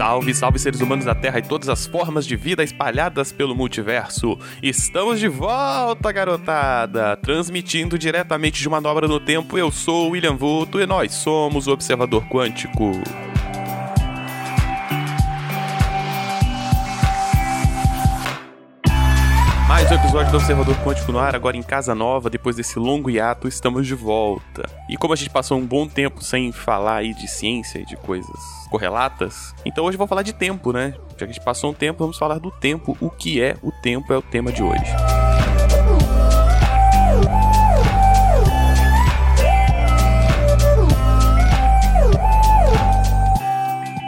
Salve, 0.00 0.32
salve 0.32 0.58
seres 0.58 0.80
humanos 0.80 1.04
da 1.04 1.14
Terra 1.14 1.40
e 1.40 1.42
todas 1.42 1.68
as 1.68 1.86
formas 1.86 2.26
de 2.26 2.34
vida 2.34 2.64
espalhadas 2.64 3.32
pelo 3.32 3.54
multiverso. 3.54 4.38
Estamos 4.62 5.20
de 5.20 5.28
volta, 5.28 6.10
garotada! 6.10 7.18
Transmitindo 7.18 7.98
diretamente 7.98 8.62
de 8.62 8.66
uma 8.66 8.80
manobra 8.80 9.06
no 9.06 9.20
tempo, 9.20 9.58
eu 9.58 9.70
sou 9.70 10.08
o 10.08 10.10
William 10.12 10.36
Vulto 10.36 10.80
e 10.80 10.86
nós 10.86 11.12
somos 11.12 11.66
o 11.66 11.72
Observador 11.72 12.24
Quântico. 12.30 12.92
Episódio 20.10 20.32
do 20.32 20.36
Observador 20.38 20.76
Quântico 20.84 21.12
no 21.12 21.20
ar, 21.20 21.36
agora 21.36 21.56
em 21.56 21.62
casa 21.62 21.94
nova, 21.94 22.28
depois 22.28 22.56
desse 22.56 22.80
longo 22.80 23.08
hiato, 23.08 23.46
estamos 23.46 23.86
de 23.86 23.94
volta. 23.94 24.68
E 24.88 24.96
como 24.96 25.12
a 25.12 25.16
gente 25.16 25.30
passou 25.30 25.56
um 25.56 25.64
bom 25.64 25.86
tempo 25.86 26.20
sem 26.24 26.50
falar 26.50 26.96
aí 26.96 27.14
de 27.14 27.28
ciência 27.28 27.78
e 27.78 27.84
de 27.84 27.96
coisas 27.96 28.40
correlatas, 28.68 29.54
então 29.64 29.84
hoje 29.84 29.94
eu 29.94 29.98
vou 29.98 30.08
falar 30.08 30.22
de 30.22 30.32
tempo, 30.32 30.72
né? 30.72 30.94
Já 31.10 31.18
que 31.18 31.24
a 31.24 31.26
gente 31.28 31.40
passou 31.40 31.70
um 31.70 31.74
tempo, 31.74 32.00
vamos 32.00 32.18
falar 32.18 32.40
do 32.40 32.50
tempo. 32.50 32.98
O 33.00 33.08
que 33.08 33.40
é 33.40 33.56
o 33.62 33.70
tempo 33.70 34.12
é 34.12 34.16
o 34.16 34.22
tema 34.22 34.50
de 34.50 34.64
hoje. 34.64 34.82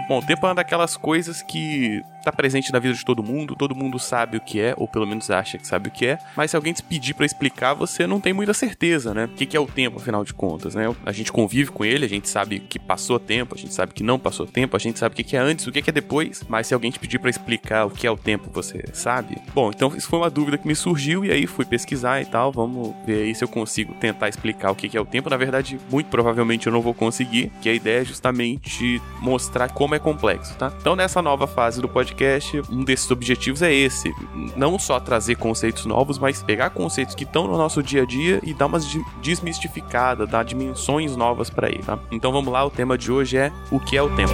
Bom, 0.08 0.18
o 0.18 0.22
tempo 0.22 0.44
é 0.46 0.48
uma 0.48 0.54
daquelas 0.56 0.96
coisas 0.96 1.42
que 1.42 2.02
tá 2.22 2.32
presente 2.32 2.72
na 2.72 2.78
vida 2.78 2.94
de 2.94 3.04
todo 3.04 3.22
mundo, 3.22 3.54
todo 3.56 3.74
mundo 3.74 3.98
sabe 3.98 4.36
o 4.36 4.40
que 4.40 4.60
é, 4.60 4.74
ou 4.76 4.86
pelo 4.86 5.06
menos 5.06 5.30
acha 5.30 5.58
que 5.58 5.66
sabe 5.66 5.88
o 5.88 5.90
que 5.90 6.06
é, 6.06 6.18
mas 6.36 6.50
se 6.50 6.56
alguém 6.56 6.72
te 6.72 6.82
pedir 6.82 7.14
para 7.14 7.26
explicar, 7.26 7.74
você 7.74 8.06
não 8.06 8.20
tem 8.20 8.32
muita 8.32 8.54
certeza, 8.54 9.12
né? 9.14 9.24
O 9.24 9.28
que 9.28 9.56
é 9.56 9.60
o 9.60 9.66
tempo, 9.66 9.98
afinal 9.98 10.24
de 10.24 10.32
contas, 10.32 10.74
né? 10.74 10.94
A 11.04 11.12
gente 11.12 11.32
convive 11.32 11.70
com 11.70 11.84
ele, 11.84 12.04
a 12.04 12.08
gente 12.08 12.28
sabe 12.28 12.60
que 12.60 12.78
passou 12.78 13.18
tempo, 13.18 13.54
a 13.54 13.58
gente 13.58 13.74
sabe 13.74 13.92
que 13.92 14.02
não 14.02 14.18
passou 14.18 14.46
tempo, 14.46 14.76
a 14.76 14.78
gente 14.78 14.98
sabe 14.98 15.14
o 15.14 15.24
que 15.24 15.36
é 15.36 15.40
antes, 15.40 15.66
o 15.66 15.72
que 15.72 15.88
é 15.88 15.92
depois, 15.92 16.44
mas 16.48 16.66
se 16.66 16.74
alguém 16.74 16.90
te 16.90 16.98
pedir 16.98 17.18
para 17.18 17.30
explicar 17.30 17.86
o 17.86 17.90
que 17.90 18.06
é 18.06 18.10
o 18.10 18.16
tempo, 18.16 18.50
você 18.52 18.84
sabe? 18.92 19.38
Bom, 19.54 19.70
então 19.70 19.94
isso 19.96 20.08
foi 20.08 20.18
uma 20.18 20.30
dúvida 20.30 20.58
que 20.58 20.66
me 20.66 20.74
surgiu 20.74 21.24
e 21.24 21.30
aí 21.30 21.46
fui 21.46 21.64
pesquisar 21.64 22.20
e 22.20 22.24
tal, 22.24 22.52
vamos 22.52 22.94
ver 23.06 23.24
aí 23.24 23.34
se 23.34 23.44
eu 23.44 23.48
consigo 23.48 23.94
tentar 23.94 24.28
explicar 24.28 24.70
o 24.70 24.74
que 24.74 24.96
é 24.96 25.00
o 25.00 25.06
tempo. 25.06 25.28
Na 25.28 25.36
verdade, 25.36 25.78
muito 25.90 26.06
provavelmente 26.06 26.66
eu 26.66 26.72
não 26.72 26.80
vou 26.80 26.94
conseguir, 26.94 27.50
que 27.60 27.68
a 27.68 27.74
ideia 27.74 28.02
é 28.02 28.04
justamente 28.04 29.00
mostrar 29.20 29.70
como 29.70 29.94
é 29.94 29.98
complexo, 29.98 30.54
tá? 30.56 30.72
Então 30.80 30.94
nessa 30.94 31.20
nova 31.20 31.46
fase 31.46 31.80
do 31.80 31.88
podcast, 31.88 32.11
podcast, 32.12 32.62
um 32.70 32.84
desses 32.84 33.10
objetivos 33.10 33.62
é 33.62 33.72
esse. 33.72 34.14
Não 34.56 34.78
só 34.78 35.00
trazer 35.00 35.36
conceitos 35.36 35.86
novos, 35.86 36.18
mas 36.18 36.42
pegar 36.42 36.70
conceitos 36.70 37.14
que 37.14 37.24
estão 37.24 37.46
no 37.46 37.56
nosso 37.56 37.82
dia 37.82 38.02
a 38.02 38.06
dia 38.06 38.40
e 38.42 38.52
dar 38.54 38.66
umas 38.66 38.86
desmistificadas, 39.22 40.28
dar 40.28 40.44
dimensões 40.44 41.16
novas 41.16 41.50
para 41.50 41.68
ele, 41.68 41.82
tá? 41.82 41.98
Então 42.10 42.30
vamos 42.30 42.52
lá, 42.52 42.64
o 42.64 42.70
tema 42.70 42.96
de 42.96 43.10
hoje 43.10 43.38
é 43.38 43.52
o 43.70 43.80
que 43.80 43.96
é 43.96 44.02
o 44.02 44.14
tempo. 44.14 44.32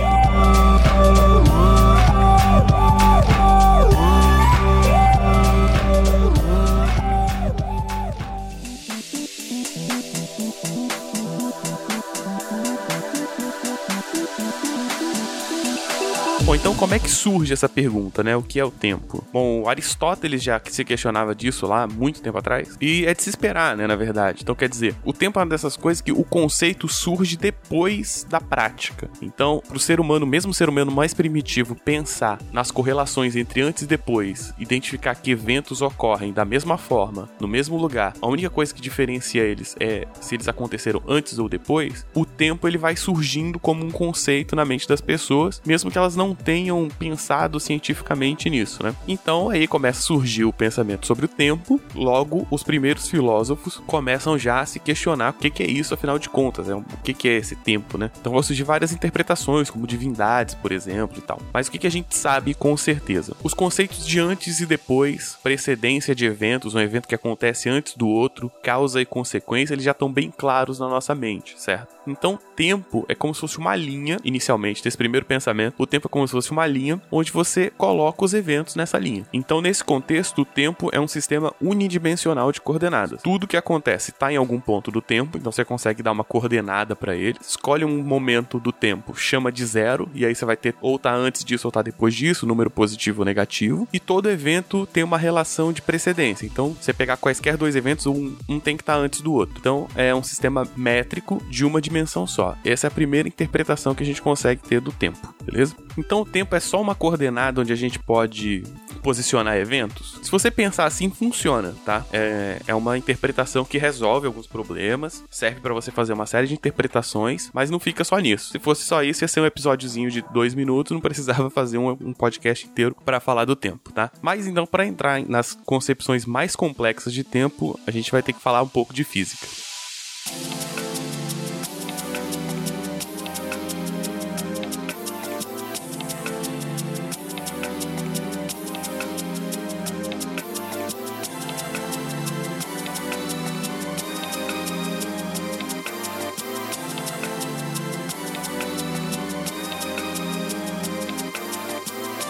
Bom, 16.48 16.54
então 16.54 16.74
como 16.74 16.94
é 16.94 16.98
que 16.98 17.10
surge 17.10 17.52
essa 17.52 17.68
pergunta, 17.68 18.24
né? 18.24 18.34
O 18.34 18.42
que 18.42 18.58
é 18.58 18.64
o 18.64 18.70
tempo? 18.70 19.22
Bom, 19.30 19.68
Aristóteles 19.68 20.42
já 20.42 20.58
se 20.64 20.82
questionava 20.82 21.34
disso 21.34 21.66
lá 21.66 21.86
muito 21.86 22.22
tempo 22.22 22.38
atrás. 22.38 22.74
E 22.80 23.04
é 23.04 23.12
de 23.12 23.22
se 23.22 23.28
esperar, 23.28 23.76
né, 23.76 23.86
na 23.86 23.94
verdade. 23.94 24.40
Então 24.44 24.54
quer 24.54 24.66
dizer, 24.66 24.96
o 25.04 25.12
tempo 25.12 25.38
é 25.38 25.42
uma 25.42 25.50
dessas 25.50 25.76
coisas 25.76 26.00
que 26.00 26.10
o 26.10 26.24
conceito 26.24 26.88
surge 26.88 27.36
depois 27.36 28.26
da 28.30 28.40
prática. 28.40 29.10
Então, 29.20 29.62
pro 29.68 29.78
ser 29.78 30.00
humano, 30.00 30.24
mesmo 30.24 30.50
o 30.50 30.54
ser 30.54 30.70
humano 30.70 30.90
mais 30.90 31.12
primitivo, 31.12 31.74
pensar 31.74 32.40
nas 32.50 32.70
correlações 32.70 33.36
entre 33.36 33.60
antes 33.60 33.82
e 33.82 33.86
depois, 33.86 34.54
identificar 34.58 35.16
que 35.16 35.32
eventos 35.32 35.82
ocorrem 35.82 36.32
da 36.32 36.46
mesma 36.46 36.78
forma, 36.78 37.28
no 37.38 37.46
mesmo 37.46 37.76
lugar, 37.76 38.14
a 38.22 38.26
única 38.26 38.48
coisa 38.48 38.72
que 38.72 38.80
diferencia 38.80 39.42
eles 39.42 39.76
é 39.78 40.08
se 40.18 40.34
eles 40.34 40.48
aconteceram 40.48 41.02
antes 41.06 41.38
ou 41.38 41.46
depois, 41.46 42.06
o 42.14 42.24
tempo 42.24 42.66
ele 42.66 42.78
vai 42.78 42.96
surgindo 42.96 43.58
como 43.58 43.84
um 43.84 43.90
conceito 43.90 44.56
na 44.56 44.64
mente 44.64 44.88
das 44.88 45.02
pessoas, 45.02 45.60
mesmo 45.66 45.90
que 45.90 45.98
elas 45.98 46.16
não 46.16 46.37
tenham 46.44 46.88
pensado 46.88 47.60
cientificamente 47.60 48.48
nisso, 48.50 48.82
né? 48.82 48.94
Então 49.06 49.50
aí 49.50 49.66
começa 49.66 50.00
a 50.00 50.02
surgir 50.02 50.44
o 50.44 50.52
pensamento 50.52 51.06
sobre 51.06 51.24
o 51.24 51.28
tempo, 51.28 51.80
logo 51.94 52.46
os 52.50 52.62
primeiros 52.62 53.08
filósofos 53.08 53.82
começam 53.86 54.38
já 54.38 54.60
a 54.60 54.66
se 54.66 54.78
questionar 54.78 55.30
o 55.30 55.34
que, 55.34 55.50
que 55.50 55.62
é 55.62 55.70
isso, 55.70 55.94
afinal 55.94 56.18
de 56.18 56.28
contas, 56.28 56.66
né? 56.66 56.74
o 56.74 57.02
que, 57.02 57.14
que 57.14 57.28
é 57.28 57.36
esse 57.36 57.56
tempo, 57.56 57.98
né? 57.98 58.10
Então 58.20 58.32
vão 58.32 58.42
surgir 58.42 58.62
várias 58.62 58.92
interpretações, 58.92 59.70
como 59.70 59.86
divindades, 59.86 60.54
por 60.54 60.72
exemplo, 60.72 61.18
e 61.18 61.20
tal. 61.20 61.40
Mas 61.52 61.68
o 61.68 61.70
que, 61.70 61.78
que 61.78 61.86
a 61.86 61.90
gente 61.90 62.14
sabe 62.14 62.54
com 62.54 62.76
certeza? 62.76 63.36
Os 63.42 63.54
conceitos 63.54 64.06
de 64.06 64.20
antes 64.20 64.60
e 64.60 64.66
depois, 64.66 65.38
precedência 65.42 66.14
de 66.14 66.26
eventos, 66.26 66.74
um 66.74 66.80
evento 66.80 67.08
que 67.08 67.14
acontece 67.14 67.68
antes 67.68 67.94
do 67.94 68.08
outro, 68.08 68.50
causa 68.62 69.00
e 69.00 69.06
consequência, 69.06 69.74
eles 69.74 69.84
já 69.84 69.92
estão 69.92 70.12
bem 70.12 70.30
claros 70.30 70.78
na 70.78 70.88
nossa 70.88 71.14
mente, 71.14 71.60
certo? 71.60 71.98
Então, 72.06 72.38
tempo 72.56 73.04
é 73.08 73.14
como 73.14 73.34
se 73.34 73.40
fosse 73.40 73.58
uma 73.58 73.76
linha, 73.76 74.18
inicialmente, 74.24 74.82
desse 74.82 74.96
primeiro 74.96 75.26
pensamento. 75.26 75.74
O 75.78 75.86
tempo 75.86 76.08
é 76.08 76.10
como 76.10 76.26
se 76.28 76.32
fosse 76.32 76.50
uma 76.50 76.66
linha 76.66 77.00
onde 77.10 77.32
você 77.32 77.70
coloca 77.76 78.24
os 78.24 78.34
eventos 78.34 78.74
nessa 78.74 78.98
linha. 78.98 79.26
Então, 79.32 79.60
nesse 79.60 79.82
contexto, 79.82 80.42
o 80.42 80.44
tempo 80.44 80.90
é 80.92 81.00
um 81.00 81.08
sistema 81.08 81.52
unidimensional 81.60 82.52
de 82.52 82.60
coordenadas. 82.60 83.22
Tudo 83.22 83.46
que 83.46 83.56
acontece 83.56 84.10
está 84.10 84.32
em 84.32 84.36
algum 84.36 84.60
ponto 84.60 84.90
do 84.90 85.00
tempo, 85.00 85.36
então 85.36 85.50
você 85.50 85.64
consegue 85.64 86.02
dar 86.02 86.12
uma 86.12 86.24
coordenada 86.24 86.94
para 86.94 87.16
ele. 87.16 87.38
Escolhe 87.40 87.84
um 87.84 88.02
momento 88.02 88.60
do 88.60 88.72
tempo, 88.72 89.14
chama 89.14 89.50
de 89.50 89.64
zero, 89.64 90.08
e 90.14 90.24
aí 90.24 90.34
você 90.34 90.44
vai 90.44 90.56
ter 90.56 90.74
ou 90.80 90.98
tá 90.98 91.14
antes 91.14 91.44
disso 91.44 91.66
ou 91.66 91.72
tá 91.72 91.82
depois 91.82 92.14
disso, 92.14 92.46
número 92.46 92.70
positivo 92.70 93.22
ou 93.22 93.24
negativo. 93.24 93.88
E 93.92 93.98
todo 93.98 94.30
evento 94.30 94.86
tem 94.86 95.02
uma 95.02 95.18
relação 95.18 95.72
de 95.72 95.82
precedência. 95.82 96.46
Então, 96.46 96.76
você 96.80 96.92
pegar 96.92 97.16
quaisquer 97.16 97.56
dois 97.56 97.74
eventos, 97.74 98.06
um, 98.06 98.36
um 98.48 98.60
tem 98.60 98.76
que 98.76 98.82
estar 98.82 98.94
tá 98.94 98.98
antes 98.98 99.20
do 99.20 99.32
outro. 99.32 99.56
Então, 99.58 99.88
é 99.96 100.14
um 100.14 100.22
sistema 100.22 100.66
métrico 100.76 101.42
de 101.48 101.64
uma 101.64 101.80
dimensão 101.80 102.26
só. 102.26 102.56
Essa 102.64 102.86
é 102.86 102.88
a 102.88 102.90
primeira 102.90 103.28
interpretação 103.28 103.94
que 103.94 104.02
a 104.02 104.06
gente 104.06 104.22
consegue 104.22 104.62
ter 104.62 104.80
do 104.80 104.92
tempo, 104.92 105.34
beleza? 105.44 105.74
Então 105.96 106.17
o 106.22 106.26
tempo 106.26 106.54
é 106.54 106.60
só 106.60 106.80
uma 106.80 106.94
coordenada 106.94 107.60
onde 107.60 107.72
a 107.72 107.76
gente 107.76 107.98
pode 107.98 108.62
posicionar 109.02 109.56
eventos? 109.56 110.18
Se 110.22 110.30
você 110.30 110.50
pensar 110.50 110.84
assim, 110.84 111.10
funciona, 111.10 111.74
tá? 111.84 112.04
É, 112.12 112.60
é 112.66 112.74
uma 112.74 112.98
interpretação 112.98 113.64
que 113.64 113.78
resolve 113.78 114.26
alguns 114.26 114.46
problemas, 114.46 115.24
serve 115.30 115.60
para 115.60 115.72
você 115.72 115.90
fazer 115.90 116.12
uma 116.12 116.26
série 116.26 116.46
de 116.46 116.54
interpretações, 116.54 117.50
mas 117.52 117.70
não 117.70 117.78
fica 117.78 118.04
só 118.04 118.18
nisso. 118.18 118.50
Se 118.50 118.58
fosse 118.58 118.84
só 118.84 119.02
isso, 119.02 119.24
ia 119.24 119.28
ser 119.28 119.40
um 119.40 119.46
episódiozinho 119.46 120.10
de 120.10 120.22
dois 120.32 120.54
minutos, 120.54 120.92
não 120.92 121.00
precisava 121.00 121.48
fazer 121.50 121.78
um, 121.78 121.90
um 121.90 122.12
podcast 122.12 122.66
inteiro 122.66 122.96
para 123.04 123.20
falar 123.20 123.44
do 123.44 123.56
tempo, 123.56 123.92
tá? 123.92 124.10
Mas 124.20 124.46
então, 124.46 124.66
para 124.66 124.86
entrar 124.86 125.22
nas 125.26 125.56
concepções 125.64 126.26
mais 126.26 126.54
complexas 126.54 127.12
de 127.12 127.24
tempo, 127.24 127.78
a 127.86 127.90
gente 127.90 128.10
vai 128.10 128.22
ter 128.22 128.32
que 128.32 128.40
falar 128.40 128.62
um 128.62 128.68
pouco 128.68 128.92
de 128.92 129.04
física. 129.04 129.46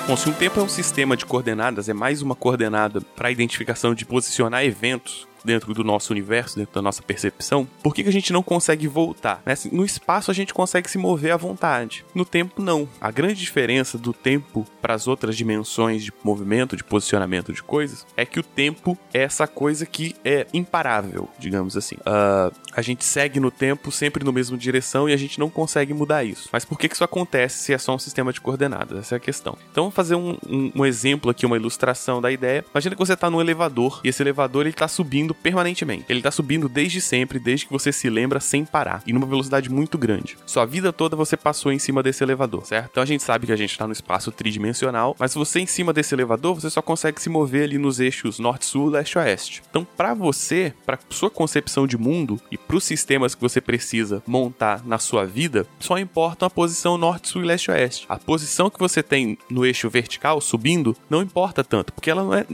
Bom, 0.08 0.16
se 0.16 0.26
um 0.26 0.32
tempo 0.32 0.58
é 0.58 0.62
um 0.62 0.68
sistema 0.70 1.14
de 1.18 1.26
coordenadas, 1.26 1.86
é 1.86 1.92
mais 1.92 2.22
uma 2.22 2.34
coordenada 2.34 2.98
para 2.98 3.30
identificação 3.30 3.94
de 3.94 4.06
posicionar 4.06 4.64
eventos 4.64 5.28
dentro 5.48 5.72
do 5.72 5.82
nosso 5.82 6.12
universo, 6.12 6.58
dentro 6.58 6.74
da 6.74 6.82
nossa 6.82 7.02
percepção, 7.02 7.66
por 7.82 7.94
que, 7.94 8.02
que 8.02 8.08
a 8.08 8.12
gente 8.12 8.32
não 8.32 8.42
consegue 8.42 8.86
voltar? 8.86 9.42
Né? 9.46 9.54
No 9.72 9.84
espaço 9.84 10.30
a 10.30 10.34
gente 10.34 10.52
consegue 10.52 10.90
se 10.90 10.98
mover 10.98 11.32
à 11.32 11.36
vontade, 11.38 12.04
no 12.14 12.24
tempo 12.24 12.62
não. 12.62 12.86
A 13.00 13.10
grande 13.10 13.40
diferença 13.40 13.96
do 13.96 14.12
tempo 14.12 14.66
para 14.82 14.92
as 14.92 15.08
outras 15.08 15.36
dimensões 15.36 16.04
de 16.04 16.12
movimento, 16.22 16.76
de 16.76 16.84
posicionamento 16.84 17.52
de 17.52 17.62
coisas, 17.62 18.06
é 18.14 18.26
que 18.26 18.38
o 18.38 18.42
tempo 18.42 18.96
é 19.12 19.22
essa 19.22 19.46
coisa 19.46 19.86
que 19.86 20.14
é 20.22 20.46
imparável, 20.52 21.28
digamos 21.38 21.76
assim. 21.76 21.96
Uh, 21.96 22.54
a 22.74 22.82
gente 22.82 23.04
segue 23.04 23.40
no 23.40 23.50
tempo 23.50 23.90
sempre 23.90 24.24
no 24.24 24.32
mesmo 24.32 24.56
direção 24.56 25.08
e 25.08 25.14
a 25.14 25.16
gente 25.16 25.38
não 25.38 25.48
consegue 25.48 25.94
mudar 25.94 26.24
isso. 26.24 26.50
Mas 26.52 26.64
por 26.64 26.78
que, 26.78 26.88
que 26.88 26.94
isso 26.94 27.04
acontece 27.04 27.64
se 27.64 27.72
é 27.72 27.78
só 27.78 27.94
um 27.94 27.98
sistema 27.98 28.32
de 28.32 28.40
coordenadas? 28.40 28.98
Essa 28.98 29.14
é 29.14 29.16
a 29.16 29.20
questão. 29.20 29.56
Então 29.72 29.84
vamos 29.84 29.94
fazer 29.94 30.14
um, 30.14 30.36
um, 30.46 30.72
um 30.76 30.86
exemplo 30.86 31.30
aqui, 31.30 31.46
uma 31.46 31.56
ilustração 31.56 32.20
da 32.20 32.30
ideia. 32.30 32.64
Imagina 32.70 32.94
que 32.94 33.00
você 33.00 33.14
está 33.14 33.30
no 33.30 33.40
elevador 33.40 34.00
e 34.04 34.08
esse 34.08 34.22
elevador 34.22 34.62
ele 34.62 34.70
está 34.70 34.86
subindo 34.88 35.34
permanentemente. 35.42 36.04
Ele 36.08 36.22
tá 36.22 36.30
subindo 36.30 36.68
desde 36.68 37.00
sempre, 37.00 37.38
desde 37.38 37.66
que 37.66 37.72
você 37.72 37.92
se 37.92 38.08
lembra, 38.08 38.40
sem 38.40 38.64
parar, 38.64 39.02
e 39.06 39.12
numa 39.12 39.26
velocidade 39.26 39.70
muito 39.70 39.96
grande. 39.98 40.36
Sua 40.46 40.64
vida 40.64 40.92
toda 40.92 41.16
você 41.16 41.36
passou 41.36 41.72
em 41.72 41.78
cima 41.78 42.02
desse 42.02 42.22
elevador, 42.22 42.66
certo? 42.66 42.90
Então 42.90 43.02
a 43.02 43.06
gente 43.06 43.22
sabe 43.22 43.46
que 43.46 43.52
a 43.52 43.56
gente 43.56 43.76
tá 43.76 43.86
no 43.86 43.92
espaço 43.92 44.30
tridimensional, 44.30 45.16
mas 45.18 45.32
se 45.32 45.38
você 45.38 45.60
em 45.60 45.66
cima 45.66 45.92
desse 45.92 46.14
elevador, 46.14 46.54
você 46.54 46.70
só 46.70 46.82
consegue 46.82 47.20
se 47.20 47.28
mover 47.28 47.64
ali 47.64 47.78
nos 47.78 48.00
eixos 48.00 48.38
norte-sul, 48.38 48.90
leste-oeste. 48.90 49.62
Então, 49.70 49.86
para 49.96 50.14
você, 50.14 50.72
para 50.84 50.98
sua 51.10 51.30
concepção 51.30 51.86
de 51.86 51.96
mundo 51.96 52.40
e 52.50 52.58
para 52.58 52.76
os 52.76 52.84
sistemas 52.84 53.34
que 53.34 53.40
você 53.40 53.60
precisa 53.60 54.22
montar 54.26 54.84
na 54.84 54.98
sua 54.98 55.24
vida, 55.24 55.66
só 55.78 55.98
importa 55.98 56.46
a 56.46 56.50
posição 56.50 56.98
norte, 56.98 57.28
sul 57.28 57.42
e 57.42 57.46
leste, 57.46 57.70
oeste. 57.70 58.06
A 58.08 58.18
posição 58.18 58.70
que 58.70 58.78
você 58.78 59.02
tem 59.02 59.38
no 59.50 59.64
eixo 59.64 59.88
vertical 59.88 60.40
subindo 60.40 60.96
não 61.08 61.22
importa 61.22 61.62
tanto, 61.64 61.92
porque 61.92 62.10
ela 62.10 62.22
não 62.22 62.34
é 62.34 62.46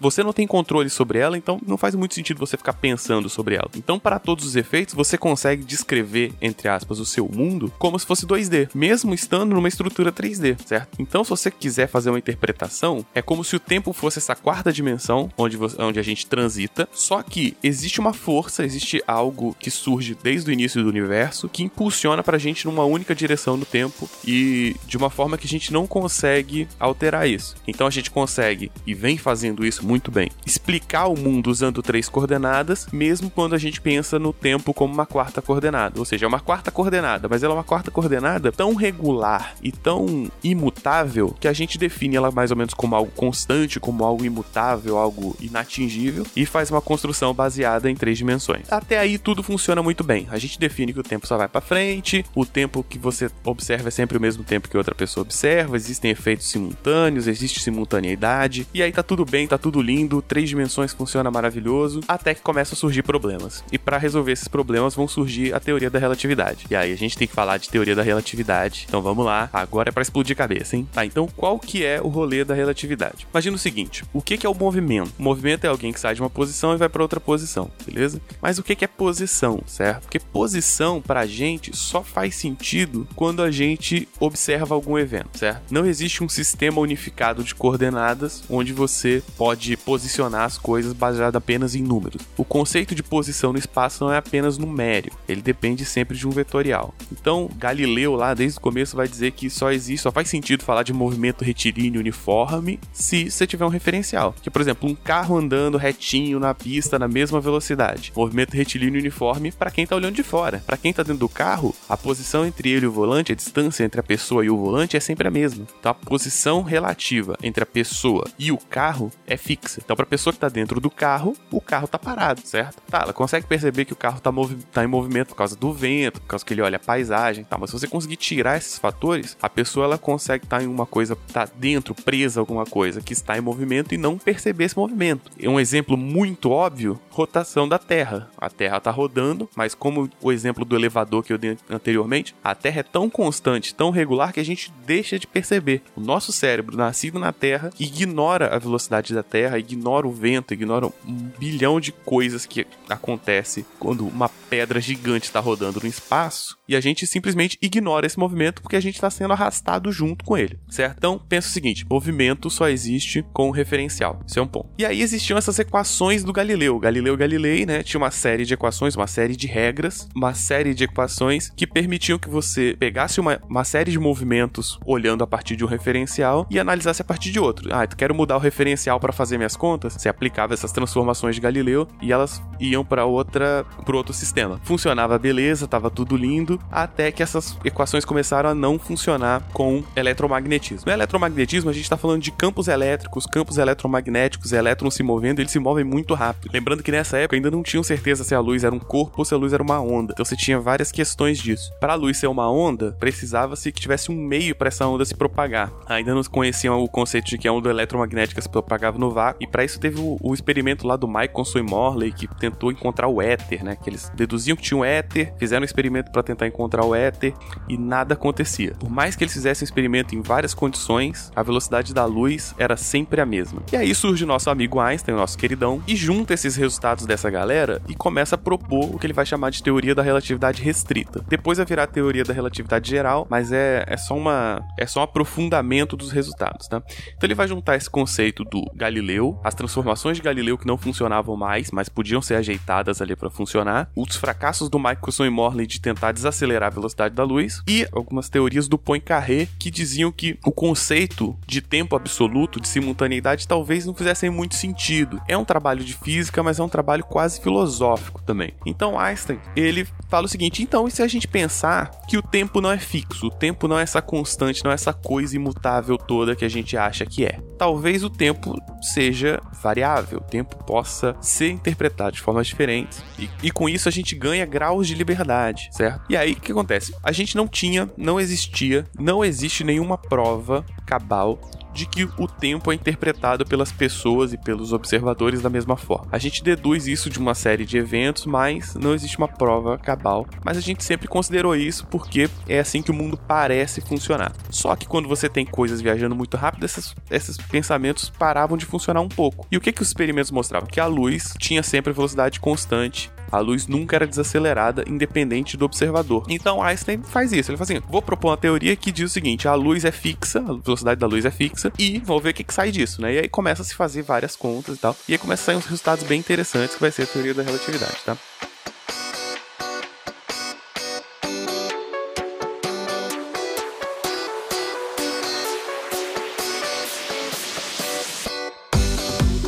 você 0.00 0.22
não 0.22 0.32
tem 0.32 0.46
controle 0.46 0.90
sobre 0.90 1.18
ela, 1.18 1.36
então 1.36 1.60
não 1.66 1.76
faz 1.76 1.94
muito 1.94 2.13
sentido 2.14 2.38
você 2.38 2.56
ficar 2.56 2.74
pensando 2.74 3.28
sobre 3.28 3.56
ela. 3.56 3.70
Então, 3.76 3.98
para 3.98 4.18
todos 4.18 4.44
os 4.44 4.56
efeitos, 4.56 4.94
você 4.94 5.18
consegue 5.18 5.64
descrever 5.64 6.32
entre 6.40 6.68
aspas 6.68 6.98
o 6.98 7.04
seu 7.04 7.28
mundo 7.28 7.72
como 7.78 7.98
se 7.98 8.06
fosse 8.06 8.26
2D, 8.26 8.68
mesmo 8.74 9.14
estando 9.14 9.54
numa 9.54 9.68
estrutura 9.68 10.12
3D, 10.12 10.56
certo? 10.64 10.96
Então, 10.98 11.24
se 11.24 11.30
você 11.30 11.50
quiser 11.50 11.88
fazer 11.88 12.10
uma 12.10 12.18
interpretação, 12.18 13.04
é 13.14 13.22
como 13.22 13.44
se 13.44 13.56
o 13.56 13.60
tempo 13.60 13.92
fosse 13.92 14.18
essa 14.18 14.34
quarta 14.34 14.72
dimensão 14.72 15.30
onde, 15.36 15.58
onde 15.78 15.98
a 15.98 16.02
gente 16.02 16.26
transita, 16.26 16.88
só 16.92 17.22
que 17.22 17.56
existe 17.62 18.00
uma 18.00 18.12
força, 18.12 18.64
existe 18.64 19.02
algo 19.06 19.56
que 19.58 19.70
surge 19.70 20.16
desde 20.22 20.50
o 20.50 20.52
início 20.52 20.82
do 20.82 20.88
universo 20.88 21.48
que 21.48 21.62
impulsiona 21.62 22.22
pra 22.22 22.38
gente 22.38 22.66
numa 22.66 22.84
única 22.84 23.14
direção 23.14 23.56
no 23.56 23.64
tempo 23.64 24.08
e 24.26 24.76
de 24.86 24.96
uma 24.96 25.10
forma 25.10 25.36
que 25.36 25.46
a 25.46 25.50
gente 25.50 25.72
não 25.72 25.86
consegue 25.86 26.68
alterar 26.78 27.28
isso. 27.28 27.54
Então 27.66 27.86
a 27.86 27.90
gente 27.90 28.10
consegue, 28.10 28.70
e 28.86 28.94
vem 28.94 29.16
fazendo 29.18 29.64
isso 29.64 29.86
muito 29.86 30.10
bem, 30.10 30.30
explicar 30.46 31.06
o 31.06 31.18
mundo 31.18 31.50
usando 31.50 31.82
três 31.82 32.03
coordenadas, 32.08 32.86
mesmo 32.92 33.30
quando 33.30 33.54
a 33.54 33.58
gente 33.58 33.80
pensa 33.80 34.18
no 34.18 34.32
tempo 34.32 34.72
como 34.74 34.92
uma 34.92 35.06
quarta 35.06 35.40
coordenada. 35.40 35.98
Ou 35.98 36.04
seja, 36.04 36.26
é 36.26 36.28
uma 36.28 36.40
quarta 36.40 36.70
coordenada, 36.70 37.28
mas 37.28 37.42
ela 37.42 37.54
é 37.54 37.56
uma 37.56 37.64
quarta 37.64 37.90
coordenada 37.90 38.52
tão 38.52 38.74
regular 38.74 39.54
e 39.62 39.70
tão 39.70 40.30
imutável 40.42 41.34
que 41.38 41.48
a 41.48 41.52
gente 41.52 41.78
define 41.78 42.16
ela 42.16 42.30
mais 42.30 42.50
ou 42.50 42.56
menos 42.56 42.74
como 42.74 42.94
algo 42.94 43.10
constante, 43.12 43.80
como 43.80 44.04
algo 44.04 44.24
imutável, 44.24 44.98
algo 44.98 45.36
inatingível, 45.40 46.26
e 46.36 46.46
faz 46.46 46.70
uma 46.70 46.80
construção 46.80 47.32
baseada 47.32 47.90
em 47.90 47.94
três 47.94 48.18
dimensões. 48.18 48.70
Até 48.70 48.98
aí 48.98 49.18
tudo 49.18 49.42
funciona 49.42 49.82
muito 49.82 50.04
bem. 50.04 50.26
A 50.30 50.38
gente 50.38 50.58
define 50.58 50.92
que 50.92 51.00
o 51.00 51.02
tempo 51.02 51.26
só 51.26 51.36
vai 51.36 51.48
para 51.48 51.60
frente, 51.60 52.24
o 52.34 52.44
tempo 52.44 52.84
que 52.88 52.98
você 52.98 53.30
observa 53.44 53.88
é 53.88 53.90
sempre 53.90 54.18
o 54.18 54.20
mesmo 54.20 54.44
tempo 54.44 54.68
que 54.68 54.76
outra 54.76 54.94
pessoa 54.94 55.22
observa, 55.22 55.76
existem 55.76 56.10
efeitos 56.10 56.48
simultâneos, 56.48 57.26
existe 57.26 57.60
simultaneidade, 57.60 58.66
e 58.72 58.82
aí 58.82 58.92
tá 58.92 59.02
tudo 59.02 59.24
bem, 59.24 59.46
tá 59.46 59.58
tudo 59.58 59.80
lindo, 59.80 60.22
três 60.22 60.48
dimensões 60.48 60.92
funciona 60.92 61.30
maravilhoso, 61.30 61.93
até 62.06 62.34
que 62.34 62.42
começam 62.42 62.74
a 62.74 62.76
surgir 62.76 63.02
problemas. 63.02 63.64
E 63.70 63.78
para 63.78 63.98
resolver 63.98 64.32
esses 64.32 64.48
problemas 64.48 64.94
vão 64.94 65.08
surgir 65.08 65.54
a 65.54 65.60
teoria 65.60 65.90
da 65.90 65.98
relatividade. 65.98 66.66
E 66.70 66.76
aí 66.76 66.92
a 66.92 66.96
gente 66.96 67.16
tem 67.16 67.26
que 67.26 67.34
falar 67.34 67.58
de 67.58 67.68
teoria 67.68 67.94
da 67.94 68.02
relatividade. 68.02 68.84
Então 68.88 69.02
vamos 69.02 69.24
lá, 69.24 69.48
agora 69.52 69.88
é 69.88 69.92
para 69.92 70.02
explodir 70.02 70.36
cabeça, 70.36 70.76
hein? 70.76 70.88
Tá, 70.92 71.04
então 71.04 71.28
qual 71.36 71.58
que 71.58 71.84
é 71.84 72.00
o 72.00 72.08
rolê 72.08 72.44
da 72.44 72.54
relatividade? 72.54 73.26
Imagina 73.32 73.56
o 73.56 73.58
seguinte, 73.58 74.04
o 74.12 74.22
que 74.22 74.38
que 74.38 74.46
é 74.46 74.50
o 74.50 74.54
movimento? 74.54 75.12
O 75.18 75.22
movimento 75.22 75.64
é 75.64 75.68
alguém 75.68 75.92
que 75.92 76.00
sai 76.00 76.14
de 76.14 76.20
uma 76.20 76.30
posição 76.30 76.74
e 76.74 76.76
vai 76.76 76.88
para 76.88 77.02
outra 77.02 77.20
posição, 77.20 77.70
beleza? 77.86 78.20
Mas 78.40 78.58
o 78.58 78.62
que 78.62 78.74
que 78.74 78.84
é 78.84 78.88
posição, 78.88 79.62
certo? 79.66 80.02
Porque 80.02 80.18
posição 80.18 81.00
pra 81.00 81.26
gente 81.26 81.76
só 81.76 82.02
faz 82.02 82.34
sentido 82.34 83.06
quando 83.14 83.42
a 83.42 83.50
gente 83.50 84.08
observa 84.18 84.74
algum 84.74 84.98
evento, 84.98 85.38
certo? 85.38 85.62
Não 85.70 85.86
existe 85.86 86.22
um 86.22 86.28
sistema 86.28 86.80
unificado 86.80 87.42
de 87.42 87.54
coordenadas 87.54 88.42
onde 88.48 88.72
você 88.72 89.22
pode 89.36 89.76
posicionar 89.76 90.42
as 90.42 90.58
coisas 90.58 90.92
baseado 90.92 91.36
apenas 91.36 91.74
em 91.74 91.82
números. 91.84 92.22
O 92.36 92.44
conceito 92.44 92.94
de 92.94 93.02
posição 93.02 93.52
no 93.52 93.58
espaço 93.58 94.04
não 94.04 94.12
é 94.12 94.16
apenas 94.16 94.58
numérico, 94.58 95.18
ele 95.28 95.42
depende 95.42 95.84
sempre 95.84 96.16
de 96.16 96.26
um 96.26 96.30
vetorial. 96.30 96.94
Então, 97.12 97.50
Galileu 97.56 98.14
lá 98.14 98.34
desde 98.34 98.58
o 98.58 98.62
começo 98.62 98.96
vai 98.96 99.06
dizer 99.06 99.32
que 99.32 99.50
só 99.50 99.70
existe, 99.70 100.02
só 100.02 100.12
faz 100.12 100.28
sentido 100.28 100.64
falar 100.64 100.82
de 100.82 100.92
movimento 100.92 101.44
retilíneo 101.44 102.00
uniforme 102.00 102.80
se 102.92 103.30
você 103.30 103.46
tiver 103.46 103.64
um 103.64 103.68
referencial. 103.68 104.34
Que, 104.42 104.50
por 104.50 104.60
exemplo, 104.60 104.88
um 104.88 104.94
carro 104.94 105.36
andando 105.36 105.78
retinho 105.78 106.40
na 106.40 106.54
pista 106.54 106.98
na 106.98 107.08
mesma 107.08 107.40
velocidade. 107.40 108.12
Movimento 108.16 108.54
retilíneo 108.54 109.00
uniforme 109.00 109.52
para 109.52 109.70
quem 109.70 109.86
tá 109.86 109.96
olhando 109.96 110.14
de 110.14 110.22
fora. 110.22 110.62
Para 110.66 110.76
quem 110.76 110.92
tá 110.92 111.02
dentro 111.02 111.20
do 111.20 111.28
carro, 111.28 111.74
a 111.88 111.96
posição 111.96 112.46
entre 112.46 112.70
ele 112.70 112.86
e 112.86 112.88
o 112.88 112.92
volante, 112.92 113.32
a 113.32 113.34
distância 113.34 113.84
entre 113.84 114.00
a 114.00 114.02
pessoa 114.02 114.44
e 114.44 114.50
o 114.50 114.56
volante 114.56 114.96
é 114.96 115.00
sempre 115.00 115.28
a 115.28 115.30
mesma. 115.30 115.66
Então 115.78 115.90
a 115.90 115.94
posição 115.94 116.62
relativa 116.62 117.36
entre 117.42 117.62
a 117.62 117.66
pessoa 117.66 118.24
e 118.38 118.50
o 118.50 118.58
carro 118.58 119.10
é 119.26 119.36
fixa. 119.36 119.80
Então 119.84 119.96
para 119.96 120.04
a 120.04 120.08
pessoa 120.08 120.32
que 120.32 120.38
tá 120.38 120.48
dentro 120.48 120.80
do 120.80 120.90
carro, 120.90 121.36
o 121.50 121.60
carro 121.60 121.73
tá 121.82 121.98
parado, 121.98 122.40
certo? 122.44 122.80
Tá, 122.88 123.02
ela 123.02 123.12
consegue 123.12 123.46
perceber 123.46 123.84
que 123.84 123.92
o 123.92 123.96
carro 123.96 124.20
tá, 124.20 124.30
tá 124.72 124.84
em 124.84 124.86
movimento 124.86 125.28
por 125.28 125.36
causa 125.36 125.56
do 125.56 125.72
vento, 125.72 126.20
por 126.20 126.28
causa 126.28 126.44
que 126.44 126.54
ele 126.54 126.62
olha 126.62 126.76
a 126.76 126.80
paisagem, 126.80 127.44
tá, 127.44 127.56
mas 127.58 127.70
se 127.70 127.78
você 127.78 127.86
conseguir 127.86 128.16
tirar 128.16 128.56
esses 128.56 128.78
fatores, 128.78 129.36
a 129.40 129.48
pessoa 129.48 129.86
ela 129.86 129.98
consegue 129.98 130.44
estar 130.44 130.58
tá 130.58 130.64
em 130.64 130.66
uma 130.66 130.86
coisa, 130.86 131.16
tá 131.32 131.48
dentro, 131.56 131.94
presa 131.94 132.40
alguma 132.40 132.64
coisa 132.64 133.00
que 133.00 133.12
está 133.12 133.36
em 133.36 133.40
movimento 133.40 133.94
e 133.94 133.98
não 133.98 134.18
perceber 134.18 134.64
esse 134.64 134.76
movimento. 134.76 135.30
É 135.38 135.48
um 135.48 135.60
exemplo 135.60 135.96
muito 135.96 136.50
óbvio, 136.50 137.00
rotação 137.10 137.68
da 137.68 137.78
Terra. 137.78 138.28
A 138.38 138.50
Terra 138.50 138.80
tá 138.80 138.90
rodando, 138.90 139.48
mas 139.56 139.74
como 139.74 140.10
o 140.20 140.32
exemplo 140.32 140.64
do 140.64 140.76
elevador 140.76 141.22
que 141.22 141.32
eu 141.32 141.38
dei 141.38 141.56
anteriormente, 141.70 142.34
a 142.42 142.54
Terra 142.54 142.80
é 142.80 142.82
tão 142.82 143.08
constante, 143.08 143.74
tão 143.74 143.90
regular 143.90 144.32
que 144.32 144.40
a 144.40 144.44
gente 144.44 144.72
deixa 144.84 145.18
de 145.18 145.26
perceber. 145.26 145.82
O 145.96 146.00
nosso 146.00 146.32
cérebro, 146.32 146.76
nascido 146.76 147.18
na 147.18 147.32
Terra, 147.32 147.70
ignora 147.78 148.54
a 148.54 148.58
velocidade 148.58 149.14
da 149.14 149.22
Terra, 149.22 149.58
ignora 149.58 150.06
o 150.06 150.12
vento, 150.12 150.54
ignora 150.54 150.86
um 150.86 151.30
bilhão 151.38 151.63
de 151.80 151.92
coisas 151.92 152.46
que 152.46 152.66
acontece 152.88 153.64
quando 153.78 154.06
uma 154.06 154.28
pedra 154.28 154.80
gigante 154.80 155.26
está 155.26 155.40
rodando 155.40 155.80
no 155.82 155.88
espaço 155.88 156.56
e 156.68 156.76
a 156.76 156.80
gente 156.80 157.06
simplesmente 157.06 157.58
ignora 157.60 158.06
esse 158.06 158.18
movimento 158.18 158.62
porque 158.62 158.76
a 158.76 158.80
gente 158.80 158.94
está 158.94 159.10
sendo 159.10 159.32
arrastado 159.32 159.90
junto 159.90 160.24
com 160.24 160.36
ele, 160.36 160.58
certo? 160.68 160.96
Então, 160.98 161.18
pensa 161.28 161.48
o 161.48 161.50
seguinte: 161.50 161.84
movimento 161.88 162.48
só 162.50 162.68
existe 162.68 163.24
com 163.32 163.50
referencial. 163.50 164.20
Isso 164.26 164.38
é 164.38 164.42
um 164.42 164.46
ponto. 164.46 164.70
E 164.78 164.84
aí 164.84 165.02
existiam 165.02 165.36
essas 165.36 165.58
equações 165.58 166.22
do 166.22 166.32
Galileu. 166.32 166.78
Galileu 166.78 167.16
Galilei, 167.16 167.66
né, 167.66 167.82
tinha 167.82 167.98
uma 167.98 168.10
série 168.10 168.44
de 168.44 168.54
equações, 168.54 168.96
uma 168.96 169.06
série 169.06 169.36
de 169.36 169.46
regras, 169.46 170.08
uma 170.14 170.34
série 170.34 170.74
de 170.74 170.84
equações 170.84 171.50
que 171.56 171.66
permitiam 171.66 172.18
que 172.18 172.28
você 172.28 172.76
pegasse 172.78 173.20
uma, 173.20 173.40
uma 173.48 173.64
série 173.64 173.90
de 173.90 173.98
movimentos 173.98 174.78
olhando 174.84 175.24
a 175.24 175.26
partir 175.26 175.56
de 175.56 175.64
um 175.64 175.68
referencial 175.68 176.46
e 176.50 176.58
analisasse 176.58 177.02
a 177.02 177.04
partir 177.04 177.30
de 177.30 177.40
outro. 177.40 177.68
Ah, 177.72 177.86
tu 177.86 177.96
quero 177.96 178.14
mudar 178.14 178.36
o 178.36 178.40
referencial 178.40 179.00
para 179.00 179.12
fazer 179.12 179.36
minhas 179.36 179.56
contas? 179.56 179.94
Você 179.94 180.08
aplicava 180.08 180.54
essas 180.54 180.72
transformações 180.72 181.34
de 181.34 181.40
Galileu 181.40 181.53
e 182.00 182.12
elas 182.12 182.42
iam 182.60 182.84
para 182.84 183.04
outra, 183.04 183.64
para 183.84 183.96
outro 183.96 184.12
sistema. 184.12 184.60
Funcionava 184.64 185.18
beleza, 185.18 185.66
tava 185.66 185.90
tudo 185.90 186.16
lindo, 186.16 186.58
até 186.70 187.10
que 187.10 187.22
essas 187.22 187.56
equações 187.64 188.04
começaram 188.04 188.50
a 188.50 188.54
não 188.54 188.78
funcionar 188.78 189.42
com 189.52 189.82
eletromagnetismo. 189.96 190.86
No 190.86 190.92
eletromagnetismo 190.92 191.70
a 191.70 191.72
gente 191.72 191.82
está 191.82 191.96
falando 191.96 192.22
de 192.22 192.30
campos 192.30 192.68
elétricos, 192.68 193.26
campos 193.26 193.58
eletromagnéticos, 193.58 194.52
elétrons 194.52 194.94
se 194.94 195.02
movendo, 195.02 195.40
eles 195.40 195.52
se 195.52 195.58
movem 195.58 195.84
muito 195.84 196.14
rápido. 196.14 196.50
Lembrando 196.52 196.82
que 196.82 196.92
nessa 196.92 197.18
época 197.18 197.36
ainda 197.36 197.50
não 197.50 197.62
tinham 197.62 197.82
certeza 197.82 198.24
se 198.24 198.34
a 198.34 198.40
luz 198.40 198.64
era 198.64 198.74
um 198.74 198.78
corpo 198.78 199.14
ou 199.18 199.24
se 199.24 199.34
a 199.34 199.36
luz 199.36 199.52
era 199.52 199.62
uma 199.62 199.80
onda. 199.80 200.12
Então 200.12 200.24
você 200.24 200.36
tinha 200.36 200.58
várias 200.60 200.90
questões 200.90 201.38
disso. 201.38 201.72
Para 201.80 201.92
a 201.92 201.96
luz 201.96 202.18
ser 202.18 202.26
uma 202.26 202.50
onda, 202.50 202.96
precisava-se 202.98 203.72
que 203.72 203.80
tivesse 203.80 204.10
um 204.10 204.16
meio 204.16 204.54
para 204.54 204.68
essa 204.68 204.86
onda 204.86 205.04
se 205.04 205.14
propagar. 205.14 205.72
Ainda 205.86 206.14
não 206.14 206.22
conheciam 206.24 206.82
o 206.82 206.88
conceito 206.88 207.26
de 207.26 207.38
que 207.38 207.48
a 207.48 207.52
onda 207.52 207.70
eletromagnética 207.70 208.40
se 208.40 208.48
propagava 208.48 208.98
no 208.98 209.10
vácuo, 209.10 209.42
e 209.42 209.46
para 209.46 209.64
isso 209.64 209.78
teve 209.78 210.00
o, 210.00 210.16
o, 210.20 210.34
experimento 210.34 210.86
lá 210.86 210.96
do 210.96 211.06
E 211.44 211.62
Morley 211.62 212.12
que 212.12 212.26
tentou 212.26 212.70
encontrar 212.70 213.08
o 213.08 213.20
éter, 213.20 213.64
né? 213.64 213.76
Que 213.76 213.90
eles 213.90 214.10
deduziam 214.14 214.56
que 214.56 214.62
tinha 214.62 214.78
um 214.78 214.84
éter, 214.84 215.34
fizeram 215.38 215.62
um 215.62 215.64
experimento 215.64 216.10
para 216.10 216.22
tentar 216.22 216.46
encontrar 216.46 216.84
o 216.84 216.94
éter 216.94 217.34
e 217.68 217.76
nada 217.76 218.14
acontecia. 218.14 218.74
Por 218.78 218.90
mais 218.90 219.16
que 219.16 219.24
eles 219.24 219.32
fizessem 219.32 219.64
um 219.64 219.68
experimento 219.68 220.14
em 220.14 220.20
várias 220.20 220.54
condições, 220.54 221.30
a 221.34 221.42
velocidade 221.42 221.94
da 221.94 222.04
luz 222.04 222.54
era 222.58 222.76
sempre 222.76 223.20
a 223.20 223.26
mesma. 223.26 223.62
E 223.72 223.76
aí 223.76 223.94
surge 223.94 224.24
o 224.24 224.26
nosso 224.26 224.50
amigo 224.50 224.80
Einstein, 224.80 225.14
o 225.14 225.18
nosso 225.18 225.38
queridão, 225.38 225.82
e 225.86 225.96
junta 225.96 226.34
esses 226.34 226.56
resultados 226.56 227.06
dessa 227.06 227.30
galera 227.30 227.80
e 227.88 227.94
começa 227.94 228.34
a 228.34 228.38
propor 228.38 228.94
o 228.94 228.98
que 228.98 229.06
ele 229.06 229.12
vai 229.12 229.24
chamar 229.24 229.50
de 229.50 229.62
teoria 229.62 229.94
da 229.94 230.02
relatividade 230.02 230.62
restrita. 230.62 231.24
Depois 231.28 231.58
vai 231.58 231.66
virar 231.66 231.84
a 231.84 231.86
teoria 231.86 232.24
da 232.24 232.32
relatividade 232.32 232.90
geral, 232.90 233.26
mas 233.30 233.52
é, 233.52 233.84
é 233.86 233.96
só 233.96 234.16
uma 234.16 234.62
é 234.78 234.86
só 234.86 235.00
um 235.00 235.02
aprofundamento 235.04 235.96
dos 235.96 236.10
resultados, 236.10 236.68
tá? 236.68 236.82
Então 237.16 237.26
ele 237.26 237.34
vai 237.34 237.48
juntar 237.48 237.76
esse 237.76 237.88
conceito 237.88 238.44
do 238.44 238.62
Galileu, 238.74 239.40
as 239.44 239.54
transformações 239.54 240.16
de 240.16 240.22
Galileu 240.22 240.58
que 240.58 240.66
não 240.66 240.76
funcionavam 240.76 241.23
mais, 241.36 241.70
mas 241.70 241.88
podiam 241.88 242.20
ser 242.20 242.34
ajeitadas 242.34 243.00
ali 243.00 243.16
para 243.16 243.30
funcionar, 243.30 243.88
os 243.96 244.16
fracassos 244.16 244.68
do 244.68 244.78
Michelson 244.78 245.24
e 245.24 245.30
Morley 245.30 245.66
de 245.66 245.80
tentar 245.80 246.12
desacelerar 246.12 246.68
a 246.68 246.74
velocidade 246.74 247.14
da 247.14 247.24
luz 247.24 247.62
e 247.66 247.86
algumas 247.92 248.28
teorias 248.28 248.68
do 248.68 248.78
Poincaré 248.78 249.48
que 249.58 249.70
diziam 249.70 250.12
que 250.12 250.38
o 250.44 250.52
conceito 250.52 251.36
de 251.46 251.60
tempo 251.60 251.96
absoluto, 251.96 252.60
de 252.60 252.68
simultaneidade, 252.68 253.48
talvez 253.48 253.86
não 253.86 253.94
fizessem 253.94 254.30
muito 254.30 254.54
sentido. 254.54 255.20
É 255.26 255.36
um 255.36 255.44
trabalho 255.44 255.82
de 255.82 255.94
física, 255.94 256.42
mas 256.42 256.58
é 256.58 256.62
um 256.62 256.68
trabalho 256.68 257.04
quase 257.04 257.40
filosófico 257.40 258.22
também. 258.22 258.52
Então 258.66 258.98
Einstein, 258.98 259.40
ele 259.56 259.86
fala 260.08 260.26
o 260.26 260.28
seguinte: 260.28 260.62
então, 260.62 260.86
e 260.86 260.90
se 260.90 261.02
a 261.02 261.08
gente 261.08 261.26
pensar 261.26 261.90
que 262.08 262.16
o 262.16 262.22
tempo 262.22 262.60
não 262.60 262.70
é 262.70 262.78
fixo, 262.78 263.26
o 263.26 263.30
tempo 263.30 263.66
não 263.66 263.78
é 263.78 263.82
essa 263.82 264.02
constante, 264.02 264.64
não 264.64 264.70
é 264.70 264.74
essa 264.74 264.92
coisa 264.92 265.36
imutável 265.36 265.96
toda 265.96 266.36
que 266.36 266.44
a 266.44 266.48
gente 266.48 266.76
acha 266.76 267.06
que 267.06 267.24
é? 267.24 267.40
Talvez 267.58 268.02
o 268.02 268.10
tempo 268.10 268.56
seja 268.80 269.40
variável, 269.62 270.18
o 270.18 270.30
tempo 270.30 270.56
possa 270.64 271.13
ser 271.20 271.50
interpretado 271.50 272.12
de 272.12 272.22
formas 272.22 272.46
diferentes 272.46 273.02
e, 273.18 273.28
e 273.42 273.50
com 273.50 273.68
isso 273.68 273.88
a 273.88 273.92
gente 273.92 274.14
ganha 274.14 274.44
graus 274.44 274.86
de 274.86 274.94
liberdade, 274.94 275.68
certo? 275.72 276.04
E 276.08 276.16
aí 276.16 276.32
o 276.32 276.36
que 276.36 276.52
acontece? 276.52 276.94
A 277.02 277.12
gente 277.12 277.36
não 277.36 277.48
tinha, 277.48 277.90
não 277.96 278.20
existia, 278.20 278.86
não 278.98 279.24
existe 279.24 279.64
nenhuma 279.64 279.96
prova 279.96 280.64
cabal 280.86 281.38
de 281.74 281.86
que 281.86 282.04
o 282.16 282.26
tempo 282.26 282.70
é 282.70 282.74
interpretado 282.74 283.44
pelas 283.44 283.72
pessoas 283.72 284.32
e 284.32 284.38
pelos 284.38 284.72
observadores 284.72 285.42
da 285.42 285.50
mesma 285.50 285.76
forma. 285.76 286.06
A 286.12 286.18
gente 286.18 286.42
deduz 286.42 286.86
isso 286.86 287.10
de 287.10 287.18
uma 287.18 287.34
série 287.34 287.64
de 287.64 287.76
eventos, 287.76 288.24
mas 288.26 288.74
não 288.74 288.94
existe 288.94 289.18
uma 289.18 289.28
prova 289.28 289.76
cabal. 289.76 290.26
Mas 290.44 290.56
a 290.56 290.60
gente 290.60 290.84
sempre 290.84 291.08
considerou 291.08 291.56
isso 291.56 291.86
porque 291.88 292.30
é 292.48 292.60
assim 292.60 292.80
que 292.80 292.90
o 292.90 292.94
mundo 292.94 293.16
parece 293.16 293.80
funcionar. 293.80 294.32
Só 294.50 294.74
que 294.76 294.86
quando 294.86 295.08
você 295.08 295.28
tem 295.28 295.44
coisas 295.44 295.80
viajando 295.80 296.14
muito 296.14 296.36
rápido, 296.36 296.64
esses, 296.64 296.94
esses 297.10 297.36
pensamentos 297.36 298.10
paravam 298.10 298.56
de 298.56 298.64
funcionar 298.64 299.00
um 299.00 299.08
pouco. 299.08 299.46
E 299.50 299.56
o 299.56 299.60
que, 299.60 299.72
que 299.72 299.82
os 299.82 299.88
experimentos 299.88 300.30
mostravam? 300.30 300.68
Que 300.68 300.80
a 300.80 300.86
luz 300.86 301.34
tinha 301.38 301.62
sempre 301.62 301.92
velocidade 301.92 302.38
constante 302.38 303.10
a 303.30 303.38
luz 303.38 303.66
nunca 303.66 303.96
era 303.96 304.06
desacelerada, 304.06 304.84
independente 304.86 305.56
do 305.56 305.64
observador. 305.64 306.24
Então 306.28 306.62
Einstein 306.62 307.02
faz 307.02 307.32
isso. 307.32 307.50
Ele 307.50 307.58
fala 307.58 307.70
assim: 307.70 307.86
vou 307.88 308.02
propor 308.02 308.30
uma 308.30 308.36
teoria 308.36 308.76
que 308.76 308.92
diz 308.92 309.10
o 309.10 309.12
seguinte: 309.12 309.48
a 309.48 309.54
luz 309.54 309.84
é 309.84 309.92
fixa, 309.92 310.40
a 310.40 310.54
velocidade 310.54 311.00
da 311.00 311.06
luz 311.06 311.24
é 311.24 311.30
fixa, 311.30 311.72
e 311.78 311.98
vamos 312.04 312.22
ver 312.22 312.30
o 312.30 312.34
que, 312.34 312.44
que 312.44 312.54
sai 312.54 312.70
disso, 312.70 313.00
né? 313.02 313.14
E 313.14 313.18
aí 313.20 313.28
começa 313.28 313.62
a 313.62 313.64
se 313.64 313.74
fazer 313.74 314.02
várias 314.02 314.36
contas 314.36 314.76
e 314.76 314.78
tal. 314.78 314.96
E 315.08 315.12
aí 315.12 315.18
começa 315.18 315.42
a 315.42 315.46
sair 315.46 315.56
uns 315.56 315.66
resultados 315.66 316.04
bem 316.04 316.18
interessantes, 316.18 316.74
que 316.74 316.80
vai 316.80 316.90
ser 316.90 317.02
a 317.02 317.06
teoria 317.06 317.34
da 317.34 317.42
relatividade, 317.42 317.96
tá? 318.04 318.16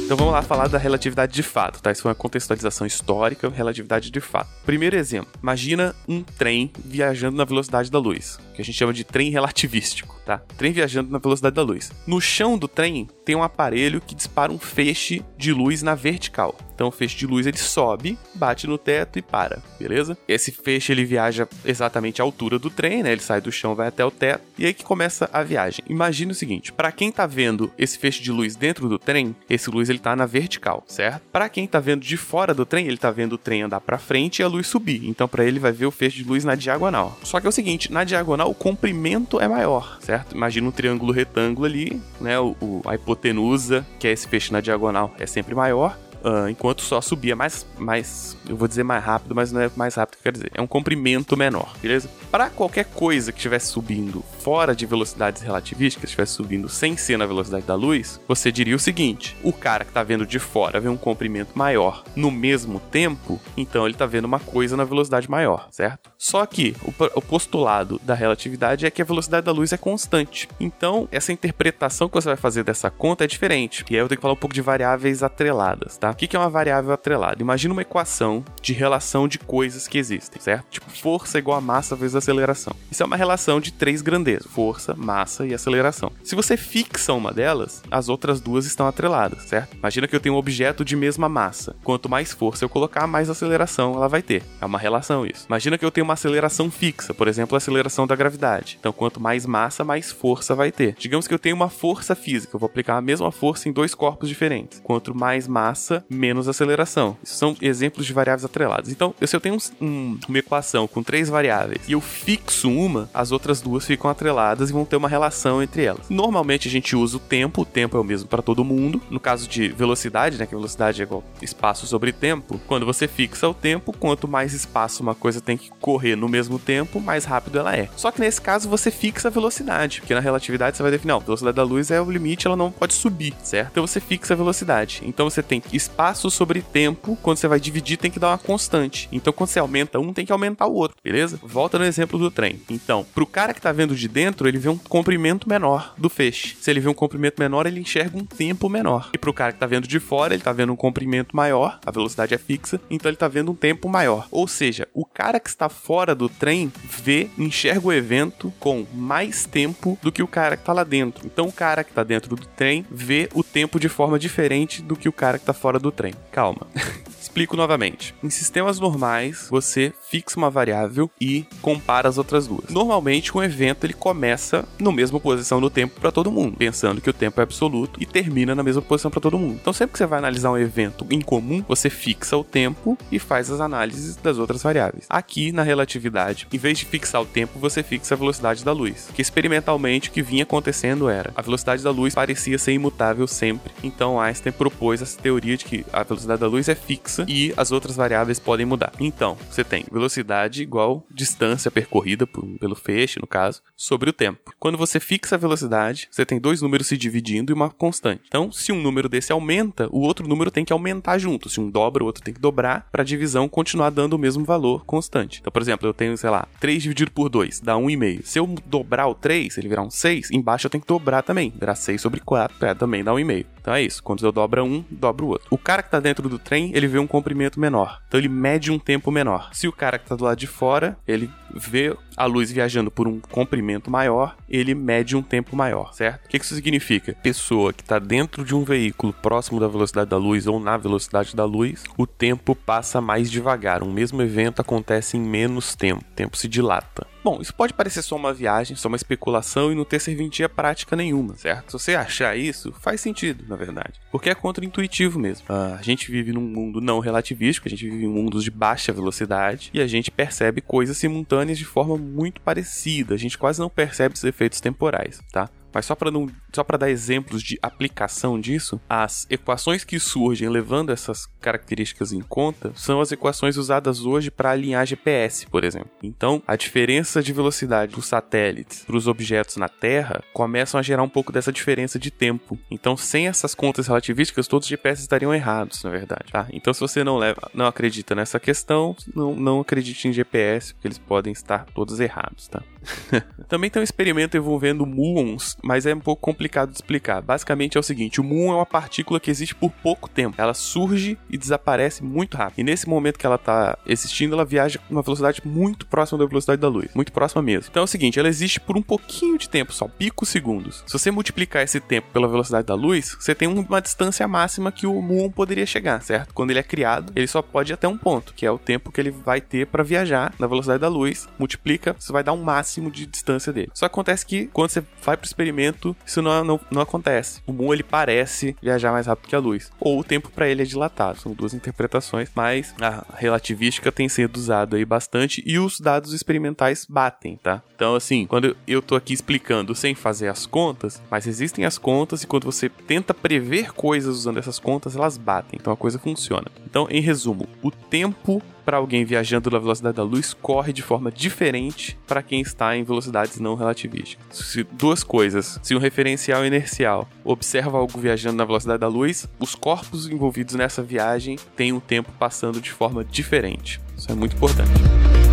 Então 0.06 0.16
vamos 0.16 0.34
lá 0.34 0.40
falar 0.40 0.68
da 0.68 0.78
relatividade 0.78 1.32
de 1.32 1.42
fato, 1.42 1.82
tá? 1.82 1.90
Isso 1.90 2.02
foi 2.02 2.10
uma 2.10 2.14
contextualização 2.14 2.86
histórica, 2.86 3.48
relatividade 3.48 4.08
de 4.08 4.20
fato. 4.20 4.48
Primeiro 4.64 4.94
exemplo: 4.94 5.28
imagina 5.42 5.96
um 6.06 6.22
trem 6.22 6.70
viajando 6.76 7.36
na 7.36 7.44
velocidade 7.44 7.90
da 7.90 7.98
luz, 7.98 8.38
que 8.56 8.62
a 8.62 8.64
gente 8.64 8.75
chama 8.76 8.92
de 8.92 9.04
trem 9.04 9.30
relativístico, 9.30 10.18
tá? 10.25 10.38
Trem 10.56 10.72
viajando 10.72 11.10
na 11.10 11.18
velocidade 11.18 11.54
da 11.54 11.62
luz. 11.62 11.92
No 12.06 12.20
chão 12.20 12.58
do 12.58 12.66
trem 12.66 13.08
tem 13.25 13.36
um 13.36 13.42
aparelho 13.42 14.00
que 14.00 14.14
dispara 14.14 14.50
um 14.50 14.58
feixe 14.58 15.22
de 15.36 15.52
luz 15.52 15.82
na 15.82 15.94
vertical. 15.94 16.56
Então 16.75 16.88
o 16.88 16.92
feixe 16.92 17.16
de 17.16 17.26
luz 17.26 17.46
ele 17.46 17.56
sobe, 17.56 18.18
bate 18.34 18.66
no 18.66 18.76
teto 18.76 19.18
e 19.18 19.22
para, 19.22 19.62
beleza? 19.78 20.16
Esse 20.28 20.52
feixe 20.52 20.92
ele 20.92 21.06
viaja 21.06 21.48
exatamente 21.64 22.20
à 22.20 22.25
altura 22.25 22.58
do 22.58 22.68
trem, 22.68 23.02
né? 23.02 23.12
Ele 23.12 23.20
sai 23.20 23.40
do 23.40 23.50
chão, 23.50 23.75
vai 23.75 23.88
até 23.88 24.04
o 24.04 24.10
teto 24.10 24.44
e 24.58 24.66
aí 24.66 24.75
que 24.75 24.84
começa 24.84 25.28
a 25.32 25.42
viagem. 25.42 25.82
Imagina 25.88 26.32
o 26.32 26.34
seguinte, 26.34 26.72
para 26.72 26.92
quem 26.92 27.10
tá 27.10 27.26
vendo 27.26 27.72
esse 27.78 27.98
feixe 27.98 28.22
de 28.22 28.30
luz 28.30 28.56
dentro 28.56 28.90
do 28.90 28.98
trem, 28.98 29.34
esse 29.48 29.70
luz 29.70 29.88
ele 29.88 29.98
tá 29.98 30.14
na 30.14 30.26
vertical, 30.26 30.84
certo? 30.86 31.22
Para 31.32 31.48
quem 31.48 31.66
tá 31.66 31.80
vendo 31.80 32.02
de 32.02 32.16
fora 32.16 32.52
do 32.52 32.66
trem, 32.66 32.86
ele 32.86 32.98
tá 32.98 33.10
vendo 33.10 33.34
o 33.34 33.38
trem 33.38 33.62
andar 33.62 33.80
para 33.80 33.96
frente 33.96 34.40
e 34.40 34.42
a 34.42 34.48
luz 34.48 34.66
subir. 34.66 35.08
Então 35.08 35.26
para 35.26 35.46
ele 35.46 35.58
vai 35.58 35.72
ver 35.72 35.86
o 35.86 35.90
feixe 35.90 36.18
de 36.18 36.28
luz 36.28 36.44
na 36.44 36.54
diagonal. 36.54 37.18
Só 37.22 37.40
que 37.40 37.46
é 37.46 37.48
o 37.48 37.52
seguinte, 37.52 37.90
na 37.90 38.04
diagonal 38.04 38.46
o 38.47 38.55
comprimento 38.55 39.41
é 39.41 39.49
maior, 39.49 39.99
certo? 40.00 40.35
Imagina 40.35 40.69
um 40.69 40.71
triângulo 40.71 41.12
retângulo 41.12 41.67
ali, 41.67 42.00
né? 42.21 42.38
O, 42.38 42.57
o 42.61 42.83
a 42.87 42.95
hipotenusa, 42.95 43.87
que 43.99 44.07
é 44.07 44.12
esse 44.12 44.29
feixe 44.29 44.53
na 44.53 44.61
diagonal, 44.61 45.15
é 45.19 45.26
sempre 45.26 45.55
maior. 45.55 45.97
Uh, 46.26 46.49
enquanto 46.49 46.83
só 46.83 47.00
subia 47.00 47.37
mais, 47.37 47.64
mais, 47.78 48.37
eu 48.49 48.56
vou 48.56 48.66
dizer 48.66 48.83
mais 48.83 49.04
rápido, 49.04 49.33
mas 49.33 49.52
não 49.52 49.61
é 49.61 49.71
mais 49.76 49.95
rápido 49.95 50.16
que 50.16 50.25
quer 50.25 50.33
dizer, 50.33 50.50
é 50.52 50.61
um 50.61 50.66
comprimento 50.66 51.37
menor, 51.37 51.73
beleza? 51.80 52.11
Para 52.33 52.50
qualquer 52.50 52.87
coisa 52.87 53.30
que 53.30 53.38
estivesse 53.38 53.68
subindo 53.68 54.25
fora 54.40 54.75
de 54.75 54.85
velocidades 54.87 55.40
relativísticas, 55.40 56.11
estivesse 56.11 56.33
subindo 56.33 56.68
sem 56.68 56.97
ser 56.97 57.16
na 57.16 57.26
velocidade 57.26 57.64
da 57.64 57.76
luz, 57.76 58.21
você 58.26 58.50
diria 58.50 58.75
o 58.75 58.78
seguinte: 58.78 59.37
o 59.40 59.52
cara 59.52 59.85
que 59.85 59.90
está 59.90 60.02
vendo 60.02 60.26
de 60.26 60.40
fora 60.40 60.80
vê 60.80 60.88
um 60.88 60.97
comprimento 60.97 61.56
maior 61.56 62.02
no 62.16 62.33
mesmo 62.33 62.80
tempo, 62.80 63.40
então 63.56 63.85
ele 63.85 63.95
está 63.95 64.04
vendo 64.04 64.25
uma 64.25 64.40
coisa 64.40 64.76
na 64.76 64.83
velocidade 64.83 65.30
maior, 65.30 65.68
certo? 65.71 66.11
Só 66.18 66.45
que 66.45 66.75
o, 66.83 66.92
o 67.14 67.23
postulado 67.23 68.00
da 68.02 68.14
relatividade 68.14 68.85
é 68.85 68.90
que 68.90 69.00
a 69.00 69.04
velocidade 69.04 69.47
da 69.47 69.52
luz 69.52 69.73
é 69.73 69.76
constante. 69.76 70.49
Então, 70.59 71.06
essa 71.12 71.33
interpretação 71.33 72.09
que 72.09 72.14
você 72.14 72.28
vai 72.28 72.37
fazer 72.37 72.64
dessa 72.64 72.90
conta 72.90 73.23
é 73.23 73.26
diferente. 73.28 73.85
E 73.88 73.95
aí 73.95 74.00
eu 74.00 74.09
tenho 74.09 74.18
que 74.18 74.23
falar 74.23 74.35
um 74.35 74.37
pouco 74.37 74.54
de 74.54 74.61
variáveis 74.61 75.23
atreladas, 75.23 75.97
tá? 75.97 76.15
O 76.16 76.18
que 76.18 76.35
é 76.35 76.38
uma 76.38 76.49
variável 76.49 76.92
atrelada? 76.92 77.42
Imagina 77.42 77.75
uma 77.75 77.82
equação 77.82 78.42
de 78.62 78.73
relação 78.73 79.28
de 79.28 79.38
coisas 79.38 79.87
que 79.87 79.99
existem, 79.99 80.40
certo? 80.40 80.64
Tipo, 80.70 80.90
força 80.90 81.38
igual 81.38 81.58
a 81.58 81.61
massa 81.61 81.94
vezes 81.94 82.16
aceleração. 82.16 82.75
Isso 82.90 83.02
é 83.02 83.06
uma 83.06 83.18
relação 83.18 83.61
de 83.61 83.70
três 83.70 84.00
grandezas: 84.00 84.50
força, 84.50 84.94
massa 84.96 85.46
e 85.46 85.52
aceleração. 85.52 86.11
Se 86.25 86.35
você 86.35 86.56
fixa 86.56 87.12
uma 87.12 87.35
delas, 87.35 87.82
as 87.90 88.08
outras 88.08 88.40
duas 88.40 88.64
estão 88.64 88.87
atreladas, 88.87 89.42
certo? 89.42 89.76
Imagina 89.76 90.08
que 90.08 90.16
eu 90.16 90.20
tenho 90.20 90.37
um 90.37 90.38
objeto 90.38 90.87
de 90.87 90.96
mesma 90.96 91.28
massa. 91.28 91.76
Quanto 91.85 92.08
mais 92.08 92.32
força 92.32 92.64
eu 92.64 92.68
colocar, 92.70 93.06
mais 93.06 93.28
aceleração 93.28 93.92
ela 93.92 94.08
vai 94.08 94.23
ter. 94.23 94.42
É 94.58 94.64
uma 94.64 94.78
relação 94.78 95.26
isso. 95.26 95.44
Imagina 95.46 95.76
que 95.76 95.85
eu 95.85 95.90
tenho 95.90 96.06
uma 96.06 96.14
aceleração 96.14 96.70
fixa, 96.70 97.12
por 97.12 97.28
exemplo, 97.28 97.56
a 97.56 97.58
aceleração 97.58 98.06
da 98.06 98.16
gravidade. 98.16 98.78
Então, 98.80 98.90
quanto 98.90 99.20
mais 99.20 99.44
massa, 99.44 99.85
mais 99.85 100.11
força 100.11 100.54
vai 100.54 100.73
ter. 100.73 100.96
Digamos 100.99 101.28
que 101.28 101.35
eu 101.35 101.38
tenho 101.38 101.54
uma 101.54 101.68
força 101.68 102.14
física, 102.14 102.56
eu 102.56 102.61
vou 102.61 102.68
aplicar 102.68 102.96
a 102.96 103.02
mesma 103.02 103.30
força 103.30 103.68
em 103.68 103.73
dois 103.73 103.94
corpos 103.94 104.30
diferentes. 104.30 104.80
Quanto 104.82 105.14
mais 105.14 105.46
massa, 105.46 106.05
menos 106.08 106.48
aceleração. 106.48 107.16
Isso 107.22 107.34
são 107.34 107.56
exemplos 107.60 108.06
de 108.06 108.12
variáveis 108.12 108.44
atreladas. 108.44 108.90
Então, 108.90 109.14
se 109.25 109.34
eu 109.34 109.40
tenho 109.40 109.56
um, 109.56 109.84
um, 109.84 110.18
uma 110.28 110.38
equação 110.38 110.86
com 110.86 111.02
três 111.02 111.28
variáveis 111.28 111.82
e 111.88 111.92
eu 111.92 112.00
fixo 112.00 112.70
uma, 112.70 113.08
as 113.12 113.32
outras 113.32 113.60
duas 113.60 113.86
ficam 113.86 114.10
atreladas 114.10 114.70
e 114.70 114.72
vão 114.72 114.84
ter 114.84 114.96
uma 114.96 115.08
relação 115.08 115.62
entre 115.62 115.84
elas. 115.84 116.08
Normalmente 116.08 116.68
a 116.68 116.70
gente 116.70 116.94
usa 116.94 117.16
o 117.16 117.20
tempo, 117.20 117.62
o 117.62 117.64
tempo 117.64 117.96
é 117.96 118.00
o 118.00 118.04
mesmo 118.04 118.28
para 118.28 118.42
todo 118.42 118.64
mundo. 118.64 119.00
No 119.10 119.20
caso 119.20 119.48
de 119.48 119.68
velocidade, 119.68 120.38
né, 120.38 120.46
que 120.46 120.54
velocidade 120.54 121.00
é 121.00 121.04
igual 121.04 121.25
espaço 121.42 121.86
sobre 121.86 122.12
tempo, 122.12 122.60
quando 122.66 122.86
você 122.86 123.06
fixa 123.06 123.48
o 123.48 123.54
tempo, 123.54 123.92
quanto 123.92 124.28
mais 124.28 124.52
espaço 124.52 125.02
uma 125.02 125.14
coisa 125.14 125.40
tem 125.40 125.56
que 125.56 125.70
correr 125.80 126.16
no 126.16 126.28
mesmo 126.28 126.58
tempo, 126.58 127.00
mais 127.00 127.25
rápido 127.25 127.58
ela 127.58 127.76
é. 127.76 127.88
Só 127.96 128.10
que 128.10 128.20
nesse 128.20 128.40
caso 128.40 128.68
você 128.68 128.90
fixa 128.90 129.28
a 129.28 129.30
velocidade, 129.30 130.00
porque 130.00 130.14
na 130.14 130.20
relatividade 130.20 130.76
você 130.76 130.82
vai 130.82 130.92
definir, 130.92 131.12
não, 131.12 131.18
a 131.18 131.25
velocidade 131.25 131.56
da 131.56 131.62
luz 131.62 131.90
é 131.90 132.00
o 132.00 132.10
limite, 132.10 132.46
ela 132.46 132.56
não 132.56 132.70
pode 132.70 132.94
subir, 132.94 133.34
certo? 133.42 133.70
Então 133.70 133.86
você 133.86 134.00
fixa 134.00 134.34
a 134.34 134.36
velocidade. 134.36 135.02
Então 135.04 135.28
você 135.28 135.42
tem 135.42 135.60
espaço 135.87 136.31
sobre 136.31 136.61
tempo, 136.61 137.16
quando 137.23 137.38
você 137.38 137.49
vai 137.49 137.61
dividir 137.61 137.97
tem 137.97 138.11
que 138.11 138.19
dar 138.19 138.28
uma 138.28 138.38
constante. 138.38 139.09
Então 139.12 139.33
quando 139.33 139.50
você 139.50 139.59
aumenta 139.59 139.99
um, 139.99 140.12
tem 140.12 140.26
que 140.26 140.33
aumentar 140.33 140.66
o 140.66 140.75
outro, 140.75 140.97
beleza? 141.02 141.38
Volta 141.43 141.78
no 141.78 141.85
exemplo 141.85 142.19
do 142.19 142.31
trem. 142.31 142.61
Então, 142.69 143.07
pro 143.14 143.26
cara 143.26 143.55
que 143.55 143.61
tá 143.61 143.73
vendo 143.73 143.95
de 143.95 144.09
dentro, 144.09 144.49
ele 144.49 144.59
vê 144.59 144.69
um 144.69 144.76
comprimento 144.76 145.49
menor 145.49 145.95
do 145.97 146.09
feixe. 146.09 146.57
Se 146.61 146.71
ele 146.71 146.81
vê 146.81 146.88
um 146.88 146.95
comprimento 146.95 147.40
menor, 147.40 147.66
ele 147.66 147.81
enxerga 147.81 148.19
um 148.19 148.25
tempo 148.25 148.69
menor. 148.69 149.11
E 149.14 149.19
pro 149.19 149.33
cara 149.33 149.52
que 149.52 149.59
tá 149.59 149.66
vendo 149.66 149.87
de 149.87 150.00
fora, 150.00 150.35
ele 150.35 150.43
tá 150.43 150.52
vendo 150.52 150.73
um 150.73 150.76
comprimento 150.76 151.35
maior, 151.35 151.78
a 151.85 151.90
velocidade 151.90 152.35
é 152.35 152.38
fixa, 152.38 152.81
então 152.90 153.09
ele 153.09 153.16
tá 153.16 153.28
vendo 153.28 153.52
um 153.52 153.55
tempo 153.55 153.88
maior. 153.88 154.26
Ou 154.31 154.49
seja, 154.49 154.88
o 154.93 155.05
cara 155.05 155.38
que 155.38 155.49
está 155.49 155.69
fora 155.69 156.14
do 156.14 156.28
trem 156.28 156.73
vê, 156.85 157.31
enxerga 157.38 157.87
o 157.87 157.93
evento 157.93 158.52
com 158.59 158.87
mais 158.95 159.47
tempo 159.47 159.99
do 160.02 160.12
que 160.12 160.23
o 160.23 160.28
cara 160.28 160.57
que 160.57 160.64
tá 160.64 160.73
lá 160.73 160.85
dentro. 160.85 161.26
Então 161.26 161.47
o 161.47 161.52
cara 161.52 161.85
que 161.85 161.93
tá 161.93 162.02
dentro 162.02 162.35
do 162.35 162.47
trem 162.47 162.85
vê 162.90 163.28
o 163.35 163.43
tempo 163.43 163.78
de 163.78 163.88
forma 163.88 164.19
diferente 164.19 164.83
do 164.83 164.97
que 164.97 165.09
o 165.09 165.12
cara 165.12 165.38
que 165.38 165.45
tá 165.45 165.52
fora 165.52 165.75
do 165.78 165.90
trem. 165.90 166.14
Calma. 166.30 166.66
Explico 167.37 167.55
novamente. 167.55 168.14
Em 168.25 168.31
sistemas 168.31 168.81
normais, 168.81 169.49
você 169.50 169.93
fixa 170.09 170.38
uma 170.38 170.49
variável 170.49 171.11
e 171.21 171.45
compara 171.61 172.09
as 172.09 172.16
outras 172.16 172.47
duas. 172.47 172.71
Normalmente, 172.71 173.37
um 173.37 173.43
evento 173.43 173.85
ele 173.85 173.93
começa 173.93 174.64
na 174.78 174.90
mesma 174.90 175.21
posição 175.21 175.61
do 175.61 175.69
tempo 175.69 176.00
para 176.00 176.11
todo 176.11 176.33
mundo, 176.33 176.57
pensando 176.57 176.99
que 176.99 177.11
o 177.11 177.12
tempo 177.12 177.38
é 177.38 177.43
absoluto 177.43 178.02
e 178.02 178.07
termina 178.07 178.55
na 178.55 178.62
mesma 178.62 178.81
posição 178.81 179.11
para 179.11 179.21
todo 179.21 179.38
mundo. 179.38 179.59
Então, 179.61 179.71
sempre 179.71 179.93
que 179.93 179.99
você 179.99 180.07
vai 180.07 180.19
analisar 180.19 180.50
um 180.50 180.57
evento 180.57 181.07
em 181.11 181.21
comum, 181.21 181.62
você 181.69 181.90
fixa 181.90 182.38
o 182.38 182.43
tempo 182.43 182.97
e 183.12 183.19
faz 183.19 183.50
as 183.50 183.61
análises 183.61 184.16
das 184.16 184.38
outras 184.38 184.62
variáveis. 184.62 185.05
Aqui 185.07 185.52
na 185.52 185.62
relatividade, 185.62 186.49
em 186.50 186.57
vez 186.57 186.78
de 186.78 186.87
fixar 186.87 187.21
o 187.21 187.26
tempo, 187.26 187.59
você 187.59 187.83
fixa 187.83 188.14
a 188.14 188.16
velocidade 188.16 188.64
da 188.64 188.73
luz. 188.73 189.11
Que 189.14 189.21
experimentalmente 189.21 190.09
o 190.09 190.12
que 190.12 190.23
vinha 190.23 190.45
acontecendo 190.45 191.07
era 191.07 191.33
a 191.37 191.43
velocidade 191.43 191.83
da 191.83 191.90
luz 191.90 192.14
parecia 192.14 192.57
ser 192.57 192.73
imutável 192.73 193.26
sempre. 193.26 193.71
Então 193.85 194.19
Einstein 194.19 194.55
propôs 194.55 195.02
essa 195.02 195.21
teoria 195.21 195.55
de 195.55 195.66
que 195.66 195.85
a 195.93 196.02
velocidade 196.02 196.40
da 196.40 196.47
luz 196.47 196.66
é 196.71 196.75
fixa 196.75 197.25
e 197.26 197.52
as 197.56 197.73
outras 197.73 197.97
variáveis 197.97 198.38
podem 198.38 198.66
mudar. 198.66 198.92
Então, 198.99 199.37
você 199.50 199.64
tem 199.64 199.85
velocidade 199.90 200.62
igual 200.62 201.04
distância 201.11 201.71
percorrida 201.71 202.26
por, 202.26 202.45
pelo 202.59 202.75
feixe, 202.75 203.21
no 203.21 203.26
caso, 203.26 203.62
sobre 203.76 204.11
o 204.11 204.12
tempo. 204.12 204.54
Quando 204.59 204.78
você 204.78 205.00
fixa 205.00 205.35
a 205.35 205.38
velocidade, 205.38 206.09
você 206.11 206.25
tem 206.25 206.40
dois 206.40 206.62
números 206.62 206.87
se 206.87 206.97
dividindo 206.97 207.52
e 207.52 207.54
uma 207.54 207.71
constante. 207.71 208.23
Então, 208.26 208.50
se 208.52 208.73
um 208.73 208.80
número 208.80 209.09
desse 209.09 209.33
aumenta, 209.33 209.88
o 209.90 210.00
outro 210.00 210.28
número 210.28 210.50
tem 210.50 210.64
que 210.64 210.73
aumentar 210.73 211.18
junto. 211.18 211.49
Se 211.49 211.61
um 211.61 211.71
dobra, 211.71 212.02
o 212.02 212.06
outro 212.06 212.23
tem 212.23 212.35
que 212.35 212.40
dobrar 212.40 212.88
para 212.90 213.02
a 213.02 213.04
divisão 213.04 213.49
continuar 213.49 213.90
dando 213.90 214.14
o 214.14 214.18
mesmo 214.18 214.45
valor 214.45 214.85
constante. 214.85 215.40
Então, 215.40 215.52
por 215.52 215.62
exemplo, 215.62 215.88
eu 215.88 215.95
tenho, 215.95 216.16
sei 216.16 216.30
lá, 216.30 216.49
3 216.61 216.83
dividido 216.83 217.11
por 217.11 217.28
2 217.28 217.61
dá 217.61 217.75
1,5. 217.75 218.23
Se 218.23 218.38
eu 218.38 218.47
dobrar 218.66 219.06
o 219.06 219.14
3, 219.14 219.59
ele 219.59 219.68
virar 219.68 219.83
um 219.83 219.90
6, 219.90 220.30
embaixo 220.30 220.66
eu 220.66 220.71
tenho 220.71 220.83
que 220.83 220.88
dobrar 220.88 221.23
também. 221.23 221.52
Virar 221.59 221.75
6 221.75 222.00
sobre 222.00 222.21
4, 222.21 222.66
é, 222.66 222.75
também 222.75 223.02
dá 223.02 223.12
1,5. 223.12 223.47
Então 223.61 223.75
é 223.75 223.83
isso. 223.83 224.02
Quando 224.02 224.25
eu 224.25 224.30
dobro 224.30 224.64
um, 224.64 224.85
dobro 224.90 225.26
o 225.26 225.28
outro. 225.30 225.49
O 225.50 225.59
cara 225.59 225.83
que 225.83 225.90
tá 225.90 225.99
dentro 225.99 226.28
do 226.28 226.38
trem, 226.38 226.71
ele 226.73 226.87
vê 226.87 227.00
um 227.00 227.06
comprimento 227.16 227.58
menor. 227.58 228.02
Então 228.06 228.20
ele 228.20 228.28
mede 228.28 228.70
um 228.70 228.78
tempo 228.78 229.11
menor. 229.11 229.49
Se 229.52 229.66
o 229.66 229.73
cara 229.73 229.99
que 229.99 230.04
está 230.04 230.14
do 230.14 230.25
lado 230.25 230.38
de 230.38 230.46
fora, 230.46 230.99
ele 231.08 231.30
vê 231.55 231.97
a 232.17 232.25
luz 232.25 232.50
viajando 232.50 232.91
por 232.91 233.07
um 233.07 233.21
comprimento 233.21 233.91
maior, 233.91 234.37
ele 234.49 234.75
mede 234.75 235.17
um 235.17 235.23
tempo 235.23 235.55
maior, 235.55 235.93
certo? 235.93 236.25
O 236.25 236.29
que 236.29 236.38
isso 236.38 236.55
significa? 236.55 237.15
Pessoa 237.23 237.73
que 237.73 237.83
está 237.83 237.99
dentro 237.99 238.45
de 238.45 238.55
um 238.55 238.65
veículo 238.65 239.12
próximo 239.12 239.61
da 239.61 239.69
velocidade 239.69 240.09
da 240.09 240.17
luz 240.17 240.47
ou 240.47 240.59
na 240.59 240.76
velocidade 240.76 241.37
da 241.37 241.45
luz, 241.45 241.85
o 241.97 242.07
tempo 242.07 242.55
passa 242.55 243.00
mais 243.00 243.31
devagar. 243.31 243.83
Um 243.83 243.93
mesmo 243.93 244.23
evento 244.23 244.61
acontece 244.61 245.17
em 245.17 245.21
menos 245.21 245.75
tempo, 245.75 246.03
o 246.03 246.15
tempo 246.15 246.37
se 246.37 246.49
dilata. 246.49 247.07
Bom, 247.23 247.41
isso 247.43 247.53
pode 247.53 247.75
parecer 247.75 248.03
só 248.03 248.15
uma 248.15 248.33
viagem, 248.33 248.76
só 248.76 248.87
uma 248.87 248.97
especulação 248.97 249.73
e 249.73 249.75
não 249.75 249.85
ter 249.85 249.99
serventia 249.99 250.49
prática 250.49 250.95
nenhuma, 250.95 251.35
certo? 251.35 251.73
Se 251.73 251.85
você 251.85 251.95
achar 251.97 252.37
isso, 252.37 252.73
faz 252.81 253.00
sentido, 253.00 253.45
na 253.49 253.57
verdade. 253.57 254.00
Porque 254.12 254.31
é 254.31 254.35
contra-intuitivo 254.35 255.19
mesmo. 255.19 255.45
Ah, 255.49 255.76
a 255.76 255.83
gente 255.83 256.09
vive 256.09 256.33
num 256.33 256.41
mundo 256.41 256.81
não 256.81 257.00
relativístico, 257.00 257.67
a 257.67 257.71
gente 257.71 257.85
vive 257.85 258.05
em 258.05 258.09
mundos 258.09 258.45
de 258.45 258.50
baixa 258.53 258.93
velocidade 258.93 259.71
e 259.75 259.81
a 259.81 259.88
gente 259.88 260.09
percebe 260.09 260.61
coisas 260.61 260.97
simultâneas 260.99 261.36
de 261.59 261.64
forma 261.64 261.97
muito 261.97 262.40
parecida. 262.40 263.14
A 263.14 263.19
gente 263.19 263.37
quase 263.38 263.61
não 263.61 263.69
percebe 263.69 264.14
os 264.14 264.25
efeitos 264.25 264.61
temporais, 264.61 265.21
tá? 265.33 265.49
Mas 265.76 265.85
só 265.85 265.95
para 265.95 266.11
não, 266.11 266.26
só 266.54 266.64
para 266.64 266.78
dar 266.78 266.90
exemplos 266.90 267.42
de 267.42 267.59
aplicação 267.61 268.40
disso, 268.40 268.80
as 268.88 269.26
equações 269.28 269.85
que 269.85 270.00
surgem 270.00 270.49
levando 270.49 270.90
essas 270.90 271.26
características 271.38 272.14
em 272.14 272.23
conta 272.23 272.73
são 272.75 272.99
as 272.99 273.12
equações 273.12 273.59
usadas 273.59 274.00
hoje 274.06 274.30
para 274.30 274.52
alinhar 274.52 274.87
GPS, 274.87 275.47
por 275.47 275.64
exemplo. 275.64 275.90
Então, 276.02 276.42
a 276.47 276.56
diferença 276.56 277.23
de 277.23 277.30
velocidade 277.30 277.95
dos 277.95 278.06
satélites 278.06 278.85
para 278.87 278.97
os 278.97 279.06
objetos 279.06 279.59
na 279.59 279.68
Terra 279.68 280.25
começam 280.33 280.80
a 280.80 280.83
gerar 280.83 281.02
um 281.02 281.11
pouco 281.11 281.30
dessa 281.30 281.52
diferença 281.52 281.99
de 281.99 282.11
tempo. 282.11 282.59
Então, 282.71 282.97
sem 282.97 283.28
essas 283.28 283.54
contas 283.54 283.87
relativísticas, 283.87 284.49
todos 284.49 284.64
os 284.64 284.71
GPS 284.71 285.02
estariam 285.02 285.35
errados, 285.35 285.85
na 285.85 285.90
verdade. 285.90 286.33
Tá? 286.33 286.47
Então, 286.54 286.73
se 286.73 286.80
você 286.80 287.04
não 287.04 287.18
leva, 287.18 287.50
não 287.52 287.66
acredita 287.66 288.14
nessa 288.14 288.40
questão, 288.40 288.97
não, 289.14 289.37
não 289.37 289.61
acredite 289.61 290.09
em 290.09 290.12
GPS, 290.14 290.73
porque 290.73 290.88
eles 290.88 290.97
podem 290.99 291.35
estar 291.35 291.66
todos 291.75 292.00
errados, 292.00 292.49
tá? 292.49 292.62
Também 293.47 293.68
tem 293.68 293.80
um 293.80 293.85
experimento 293.85 294.37
envolvendo 294.37 294.87
muons, 294.87 295.56
mas 295.66 295.85
é 295.85 295.94
um 295.94 296.00
pouco 296.00 296.23
complicado 296.23 296.70
de 296.70 296.76
explicar. 296.76 297.20
Basicamente 297.20 297.76
é 297.76 297.80
o 297.80 297.82
seguinte: 297.82 298.20
o 298.20 298.25
muon 298.25 298.52
é 298.52 298.56
uma 298.56 298.66
partícula 298.66 299.18
que 299.18 299.30
existe 299.30 299.54
por 299.54 299.70
pouco 299.70 300.08
tempo. 300.08 300.40
Ela 300.40 300.54
surge 300.54 301.18
e 301.28 301.37
desaparece 301.37 302.04
muito 302.04 302.37
rápido. 302.37 302.61
E 302.61 302.64
nesse 302.64 302.88
momento 302.88 303.18
que 303.18 303.26
ela 303.26 303.37
está 303.37 303.76
existindo, 303.87 304.35
ela 304.35 304.44
viaja 304.44 304.78
com 304.78 304.94
uma 304.94 305.02
velocidade 305.02 305.42
muito 305.44 305.87
próxima 305.87 306.18
da 306.18 306.26
velocidade 306.26 306.61
da 306.61 306.68
luz. 306.68 306.88
Muito 306.94 307.12
próxima 307.12 307.42
mesmo. 307.42 307.68
Então 307.70 307.82
é 307.82 307.85
o 307.85 307.88
seguinte: 307.88 308.18
ela 308.18 308.28
existe 308.28 308.61
por 308.61 308.76
um 308.76 308.82
pouquinho 308.82 309.38
de 309.38 309.49
tempo, 309.49 309.73
só 309.73 309.88
picos 309.88 310.28
segundos. 310.28 310.85
Se 310.87 310.92
você 310.92 311.11
multiplicar 311.11 311.62
esse 311.62 311.80
tempo 311.80 312.08
pela 312.12 312.28
velocidade 312.28 312.66
da 312.66 312.75
luz, 312.75 313.16
você 313.18 313.35
tem 313.35 313.49
uma 313.49 313.80
distância 313.80 314.26
máxima 314.28 314.70
que 314.70 314.87
o 314.87 315.02
muon 315.02 315.30
poderia 315.30 315.66
chegar, 315.66 316.00
certo? 316.02 316.32
Quando 316.32 316.50
ele 316.50 316.61
é 316.61 316.62
criado, 316.62 317.12
ele 317.16 317.26
só 317.26 317.42
pode 317.42 317.73
ir 317.73 317.75
até 317.75 317.88
um 317.88 317.99
ponto, 317.99 318.32
que 318.35 318.46
é 318.46 318.50
o 318.50 318.58
tempo 318.58 318.92
que 318.92 319.00
ele 319.00 319.11
vai 319.11 319.40
ter 319.40 319.66
para 319.66 319.82
viajar 319.82 320.32
na 320.38 320.46
velocidade 320.46 320.80
da 320.80 320.88
luz. 320.88 321.28
Multiplica, 321.38 321.96
você 321.99 322.12
vai 322.12 322.23
dar 322.23 322.32
um 322.32 322.42
máximo 322.42 322.90
de 322.90 323.06
distância 323.06 323.52
dele. 323.52 323.70
Só 323.75 323.87
acontece 323.87 324.25
que 324.25 324.46
quando 324.46 324.70
você 324.70 324.85
vai 325.02 325.16
pro 325.16 325.26
experimento, 325.47 325.97
isso 326.05 326.21
não, 326.21 326.45
não, 326.45 326.61
não 326.71 326.83
acontece. 326.83 327.41
O 327.47 327.53
Moon 327.53 327.73
ele 327.73 327.83
parece 327.83 328.57
viajar 328.61 328.93
mais 328.93 329.07
rápido 329.07 329.29
que 329.29 329.37
a 329.37 329.38
luz. 329.38 329.71
Ou 329.81 330.00
o 330.00 330.05
tempo 330.05 330.31
para 330.31 330.49
ele 330.49 330.62
é 330.62 330.65
dilatado. 330.65 331.21
São 331.21 331.33
duas 331.33 331.55
interpretações, 331.55 332.31
mas 332.35 332.75
a 332.81 333.05
relativística 333.17 333.93
tem 333.93 334.09
sido 334.09 334.37
usada 334.37 334.76
aí 334.76 334.85
bastante 334.85 335.43
e 335.47 335.59
os 335.59 335.81
dados 335.81 336.12
experimentais 336.12 336.87
batem, 336.88 337.37
tá? 337.37 337.62
Então, 337.75 337.95
assim, 337.95 338.26
quando 338.26 338.57
eu 338.67 338.83
tô 338.83 338.97
aqui 338.97 339.12
explicando 339.12 339.75
sem 339.75 339.95
fazer 339.95 340.29
as 340.29 340.47
contas, 340.47 341.00
mas 341.11 341.26
existem 341.26 341.65
as 341.65 341.79
contas 341.79 342.23
e 342.23 342.26
quando 342.26 342.45
você 342.45 342.69
tenta 342.69 343.15
prever 343.15 343.73
coisas 343.73 344.17
usando 344.17 344.38
essas 344.38 344.59
contas, 344.59 344.97
elas 344.97 345.17
batem. 345.17 345.59
Então 345.61 345.73
a 345.73 345.76
coisa 345.76 345.99
funciona. 345.99 346.47
Então, 346.65 346.87
em 346.91 347.00
resumo, 347.00 347.49
o 347.62 347.71
tempo 347.71 348.43
para 348.66 348.78
alguém 348.78 349.04
viajando 349.04 349.49
na 349.49 349.61
velocidade 349.61 349.96
da 349.96 350.02
luz 350.02 350.35
corre 350.35 350.73
de 350.73 350.82
forma 350.82 351.12
diferente 351.12 351.96
para 352.04 352.20
quem 352.20 352.40
está 352.40 352.76
em 352.76 352.82
velocidades 352.82 353.38
não 353.38 353.54
relativísticas. 353.54 354.26
Se 354.37 354.64
duas 354.64 355.04
coisas, 355.04 355.61
se 355.62 355.75
um 355.76 355.78
referencial 355.78 356.44
inercial 356.44 357.08
observa 357.25 357.78
algo 357.78 357.96
viajando 357.99 358.37
na 358.37 358.44
velocidade 358.44 358.80
da 358.80 358.88
luz, 358.88 359.28
os 359.38 359.54
corpos 359.54 360.08
envolvidos 360.08 360.56
nessa 360.56 360.82
viagem 360.82 361.38
têm 361.54 361.73
um 361.73 361.80
tempo 361.80 362.11
passando 362.18 362.61
de 362.61 362.73
forma 362.73 363.04
diferente. 363.04 363.80
Isso 363.96 364.11
é 364.11 364.14
muito 364.14 364.35
importante. 364.35 365.25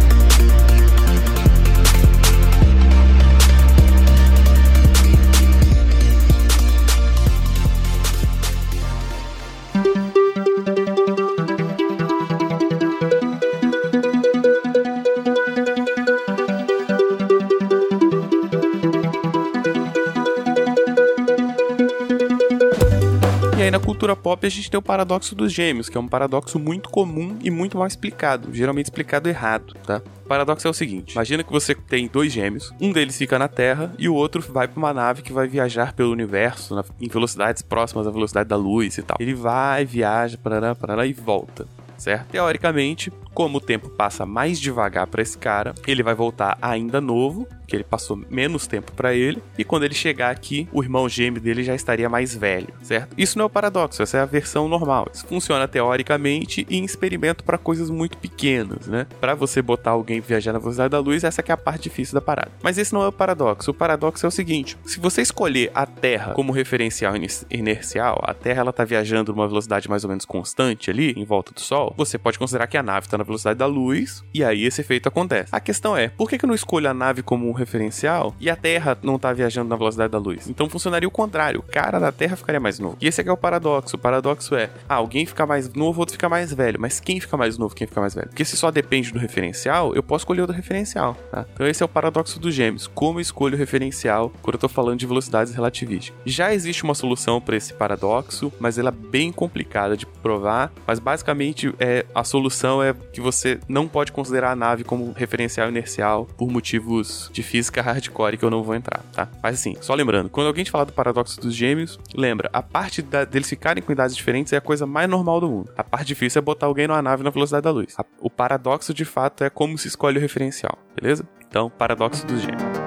Pop 24.34 24.48
a 24.48 24.50
gente 24.50 24.70
tem 24.70 24.78
o 24.78 24.82
paradoxo 24.82 25.36
dos 25.36 25.54
gêmeos, 25.54 25.90
que 25.90 25.98
é 25.98 26.02
um 26.02 26.08
paradoxo 26.08 26.58
muito 26.58 26.90
comum 26.90 27.38
e 27.44 27.52
muito 27.52 27.78
mal 27.78 27.86
explicado, 27.86 28.54
geralmente 28.54 28.88
explicado 28.88 29.30
errado, 29.30 29.76
tá? 29.86 30.02
O 30.26 30.28
paradoxo 30.28 30.68
é 30.68 30.70
o 30.70 30.74
seguinte: 30.74 31.14
imagina 31.14 31.44
que 31.44 31.52
você 31.52 31.76
tem 31.76 32.08
dois 32.08 32.32
gêmeos, 32.32 32.74
um 32.82 32.92
deles 32.92 33.18
fica 33.18 33.38
na 33.38 33.48
Terra 33.48 33.94
e 33.98 34.10
o 34.10 34.16
outro 34.16 34.42
vai 34.42 34.68
para 34.68 34.80
uma 34.80 34.94
nave 34.94 35.22
que 35.22 35.32
vai 35.32 35.48
viajar 35.48 35.94
pelo 35.94 36.12
universo 36.12 36.76
na, 36.76 36.84
em 37.00 37.08
velocidades 37.08 37.62
próximas 37.62 38.08
à 38.08 38.12
velocidade 38.12 38.50
da 38.50 38.56
luz 38.56 38.98
e 38.98 39.04
tal. 39.04 39.18
Ele 39.20 39.34
vai, 39.34 39.86
viaja, 39.86 40.38
parará, 40.38 40.74
parará 40.74 41.06
e 41.06 41.14
volta 41.14 41.68
certo? 42.04 42.32
Teoricamente, 42.32 43.12
como 43.34 43.58
o 43.60 43.62
tempo 43.62 43.90
passa 43.90 44.26
mais 44.26 44.60
devagar 44.60 45.08
para 45.08 45.22
esse 45.22 45.38
cara, 45.38 45.74
ele 45.88 46.04
vai 46.04 46.14
voltar 46.14 46.58
ainda 46.62 47.00
novo, 47.00 47.48
que 47.68 47.76
ele 47.76 47.84
passou 47.84 48.20
menos 48.30 48.68
tempo 48.68 48.92
para 48.92 49.14
ele, 49.14 49.42
e 49.58 49.64
quando 49.64 49.84
ele 49.84 49.94
chegar 49.94 50.30
aqui, 50.30 50.68
o 50.72 50.84
irmão 50.84 51.08
gêmeo 51.08 51.42
dele 51.42 51.64
já 51.64 51.76
estaria 51.76 52.10
mais 52.10 52.36
velho, 52.36 52.74
certo? 52.82 53.14
Isso 53.18 53.38
não 53.38 53.44
é 53.44 53.46
o 53.48 53.50
paradoxo, 53.50 54.02
essa 54.02 54.18
é 54.18 54.22
a 54.22 54.26
versão 54.26 54.68
normal. 54.68 55.08
Isso 55.14 55.26
funciona 55.26 55.68
teoricamente 55.68 56.66
em 56.70 56.84
experimento 56.84 57.44
para 57.44 57.58
coisas 57.58 57.90
muito 57.90 58.18
pequenas, 58.18 58.88
né? 58.88 59.08
Para 59.20 59.36
você 59.36 59.62
botar 59.62 59.92
alguém 59.92 60.20
viajar 60.20 60.54
na 60.54 60.60
velocidade 60.60 60.92
da 60.92 61.00
luz, 61.00 61.24
essa 61.24 61.42
é 61.46 61.52
a 61.52 61.58
parte 61.58 61.84
difícil 61.84 62.14
da 62.14 62.22
parada. 62.22 62.52
Mas 62.62 62.78
esse 62.78 62.94
não 62.94 63.04
é 63.04 63.08
o 63.08 63.12
paradoxo. 63.12 63.72
O 63.72 63.74
paradoxo 63.74 64.26
é 64.26 64.30
o 64.30 64.32
seguinte: 64.32 64.78
se 64.86 65.00
você 65.00 65.22
escolher 65.22 65.72
a 65.74 65.86
Terra 65.86 66.34
como 66.34 66.52
referencial 66.52 67.14
inercial, 67.50 68.22
a 68.24 68.34
Terra 68.34 68.62
ela 68.62 68.74
tá 68.74 68.84
viajando 68.84 69.34
numa 69.34 69.48
velocidade 69.48 69.90
mais 69.90 70.04
ou 70.04 70.10
menos 70.10 70.26
constante 70.26 70.90
ali 70.90 71.12
em 71.12 71.26
volta 71.26 71.54
do 71.54 71.62
Sol, 71.62 71.94
você 71.98 72.18
pode 72.18 72.40
considerar 72.40 72.68
que 72.68 72.78
a 72.78 72.84
nave 72.84 73.08
está 73.08 73.18
na 73.18 73.24
velocidade 73.24 73.60
da 73.60 73.66
luz 73.66 74.24
e 74.34 74.44
aí 74.44 74.66
esse 74.66 74.82
efeito 74.82 75.08
acontece. 75.08 75.50
A 75.52 75.60
questão 75.60 75.96
é, 75.96 76.10
por 76.10 76.30
que, 76.30 76.38
que 76.38 76.46
eu 76.46 76.48
não 76.48 76.56
escolho 76.56 76.90
a 76.90 76.94
nave 76.94 77.22
como 77.22 77.50
um 77.50 77.54
referencial 77.64 78.36
e 78.40 78.50
a 78.50 78.56
Terra 78.56 78.98
não 79.02 79.16
está 79.16 79.34
viajando 79.34 79.70
na 79.70 79.76
velocidade 79.76 80.12
da 80.12 80.18
luz? 80.18 80.48
Então 80.48 80.70
funcionaria 80.70 81.08
o 81.08 81.12
contrário. 81.12 81.60
O 81.60 81.64
cara 81.64 82.00
da 82.00 82.12
Terra 82.12 82.36
ficaria 82.36 82.60
mais 82.60 82.80
novo. 82.80 82.98
E 83.02 83.08
esse 83.08 83.22
é, 83.22 83.28
é 83.28 83.32
o 83.32 83.38
paradoxo. 83.38 83.96
O 83.96 84.00
paradoxo 84.00 84.56
é, 84.56 84.70
ah, 84.88 84.96
alguém 84.96 85.26
fica 85.26 85.46
mais 85.46 85.72
novo, 85.74 86.00
outro 86.00 86.14
fica 86.14 86.30
mais 86.30 86.54
velho. 86.54 86.80
Mas 86.80 87.00
quem 87.00 87.20
fica 87.20 87.38
mais 87.38 87.58
novo, 87.58 87.76
quem 87.76 87.88
fica 87.88 88.02
mais 88.02 88.14
velho? 88.14 88.28
Porque 88.28 88.46
se 88.46 88.56
só 88.58 88.72
depende 88.72 89.12
do 89.12 89.20
referencial, 89.20 89.94
eu 89.96 90.04
posso 90.04 90.24
escolher 90.24 90.42
o 90.42 90.48
do 90.48 90.54
referencial, 90.54 91.18
tá? 91.32 91.46
Então 91.54 91.68
esse 91.68 91.82
é 91.82 91.86
o 91.86 91.90
paradoxo 91.90 92.40
dos 92.40 92.54
gêmeos. 92.54 92.88
Como 92.88 93.20
eu 93.20 93.22
escolho 93.22 93.56
o 93.56 93.58
referencial 93.58 94.32
quando 94.42 94.56
eu 94.56 94.60
tô 94.60 94.70
falando 94.70 95.00
de 95.00 95.06
velocidades 95.06 95.54
relativísticas? 95.54 96.20
Já 96.26 96.54
existe 96.54 96.84
uma 96.84 96.96
solução 96.96 97.40
para 97.40 97.56
esse 97.56 97.74
paradoxo, 97.74 98.52
mas 98.60 98.78
ela 98.78 98.90
é 98.90 98.92
bem 98.92 99.32
complicada 99.32 99.96
de 99.96 100.06
provar. 100.06 100.72
Mas 100.86 101.00
basicamente 101.00 101.74
é 101.80 102.06
a 102.14 102.24
solução 102.24 102.82
é 102.82 102.94
que 102.94 103.22
você 103.22 103.60
não 103.68 103.88
pode 103.88 104.12
considerar 104.12 104.52
a 104.52 104.56
nave 104.56 104.84
como 104.84 105.12
referencial 105.12 105.70
inercial 105.70 106.26
por 106.38 106.50
motivos 106.50 107.30
de 107.32 107.43
física 107.44 107.82
hardcore 107.82 108.38
que 108.38 108.44
eu 108.44 108.50
não 108.50 108.64
vou 108.64 108.76
entrar, 108.76 109.02
tá? 109.14 109.28
Mas 109.42 109.56
assim, 109.56 109.76
só 109.82 109.94
lembrando, 109.94 110.30
quando 110.30 110.48
alguém 110.48 110.64
te 110.64 110.72
falar 110.72 110.86
do 110.86 110.94
paradoxo 110.94 111.40
dos 111.40 111.54
gêmeos, 111.54 112.00
lembra, 112.16 112.50
a 112.52 112.62
parte 112.62 113.02
da, 113.02 113.26
deles 113.26 113.50
ficarem 113.50 113.84
com 113.84 113.92
idades 113.92 114.16
diferentes 114.16 114.54
é 114.54 114.58
a 114.58 114.62
coisa 114.62 114.86
mais 114.86 115.10
normal 115.10 115.40
do 115.40 115.50
mundo. 115.50 115.72
A 115.78 115.84
parte 115.84 116.08
difícil 116.08 116.40
é 116.40 116.42
botar 116.42 116.66
alguém 116.66 116.88
numa 116.88 117.02
nave 117.02 117.24
na 117.24 117.30
velocidade 117.30 117.64
da 117.64 117.72
luz. 117.72 117.94
A, 117.98 118.06
o 118.20 118.30
paradoxo 118.30 118.94
de 118.94 119.06
fato 119.06 119.44
é 119.44 119.50
como 119.50 119.78
se 119.78 119.88
escolhe 119.88 120.18
o 120.18 120.22
referencial, 120.22 120.78
beleza? 121.00 121.28
Então, 121.48 121.70
paradoxo 121.70 122.26
dos 122.26 122.42
gêmeos. 122.42 122.83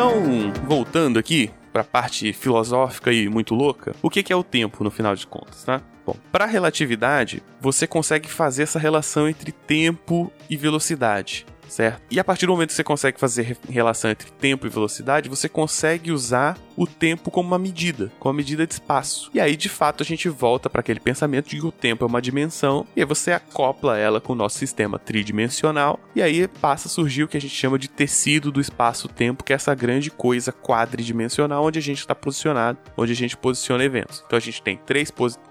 Então, 0.00 0.50
voltando 0.64 1.18
aqui 1.18 1.50
para 1.70 1.82
a 1.82 1.84
parte 1.84 2.32
filosófica 2.32 3.12
e 3.12 3.28
muito 3.28 3.54
louca, 3.54 3.94
o 4.00 4.08
que 4.08 4.32
é 4.32 4.34
o 4.34 4.42
tempo 4.42 4.82
no 4.82 4.90
final 4.90 5.14
de 5.14 5.26
contas, 5.26 5.62
tá? 5.62 5.82
Bom, 6.06 6.16
para 6.32 6.46
relatividade, 6.46 7.42
você 7.60 7.86
consegue 7.86 8.26
fazer 8.26 8.62
essa 8.62 8.78
relação 8.78 9.28
entre 9.28 9.52
tempo 9.52 10.32
e 10.48 10.56
velocidade. 10.56 11.44
Certo? 11.70 12.02
E 12.10 12.18
a 12.18 12.24
partir 12.24 12.46
do 12.46 12.52
momento 12.52 12.68
que 12.68 12.74
você 12.74 12.84
consegue 12.84 13.18
fazer 13.18 13.56
relação 13.68 14.10
entre 14.10 14.30
tempo 14.30 14.66
e 14.66 14.70
velocidade, 14.70 15.28
você 15.28 15.48
consegue 15.48 16.12
usar 16.12 16.58
o 16.76 16.86
tempo 16.86 17.30
como 17.30 17.48
uma 17.48 17.58
medida, 17.58 18.10
como 18.18 18.32
uma 18.32 18.36
medida 18.36 18.66
de 18.66 18.72
espaço. 18.72 19.30
E 19.34 19.40
aí, 19.40 19.56
de 19.56 19.68
fato, 19.68 20.02
a 20.02 20.06
gente 20.06 20.28
volta 20.28 20.68
para 20.68 20.80
aquele 20.80 21.00
pensamento 21.00 21.48
de 21.48 21.60
que 21.60 21.66
o 21.66 21.72
tempo 21.72 22.04
é 22.04 22.06
uma 22.06 22.22
dimensão, 22.22 22.86
e 22.96 23.00
aí 23.00 23.06
você 23.06 23.32
acopla 23.32 23.98
ela 23.98 24.20
com 24.20 24.32
o 24.32 24.36
nosso 24.36 24.58
sistema 24.58 24.98
tridimensional, 24.98 26.00
e 26.14 26.22
aí 26.22 26.48
passa 26.48 26.88
a 26.88 26.90
surgir 26.90 27.24
o 27.24 27.28
que 27.28 27.36
a 27.36 27.40
gente 27.40 27.54
chama 27.54 27.78
de 27.78 27.88
tecido 27.88 28.50
do 28.50 28.60
espaço-tempo, 28.60 29.44
que 29.44 29.52
é 29.52 29.56
essa 29.56 29.74
grande 29.74 30.10
coisa 30.10 30.52
quadridimensional 30.52 31.64
onde 31.64 31.78
a 31.78 31.82
gente 31.82 31.98
está 31.98 32.14
posicionado, 32.14 32.78
onde 32.96 33.12
a 33.12 33.16
gente 33.16 33.36
posiciona 33.36 33.84
eventos. 33.84 34.22
Então 34.26 34.36
a 34.36 34.40
gente 34.40 34.62
tem 34.62 34.76
três 34.76 35.10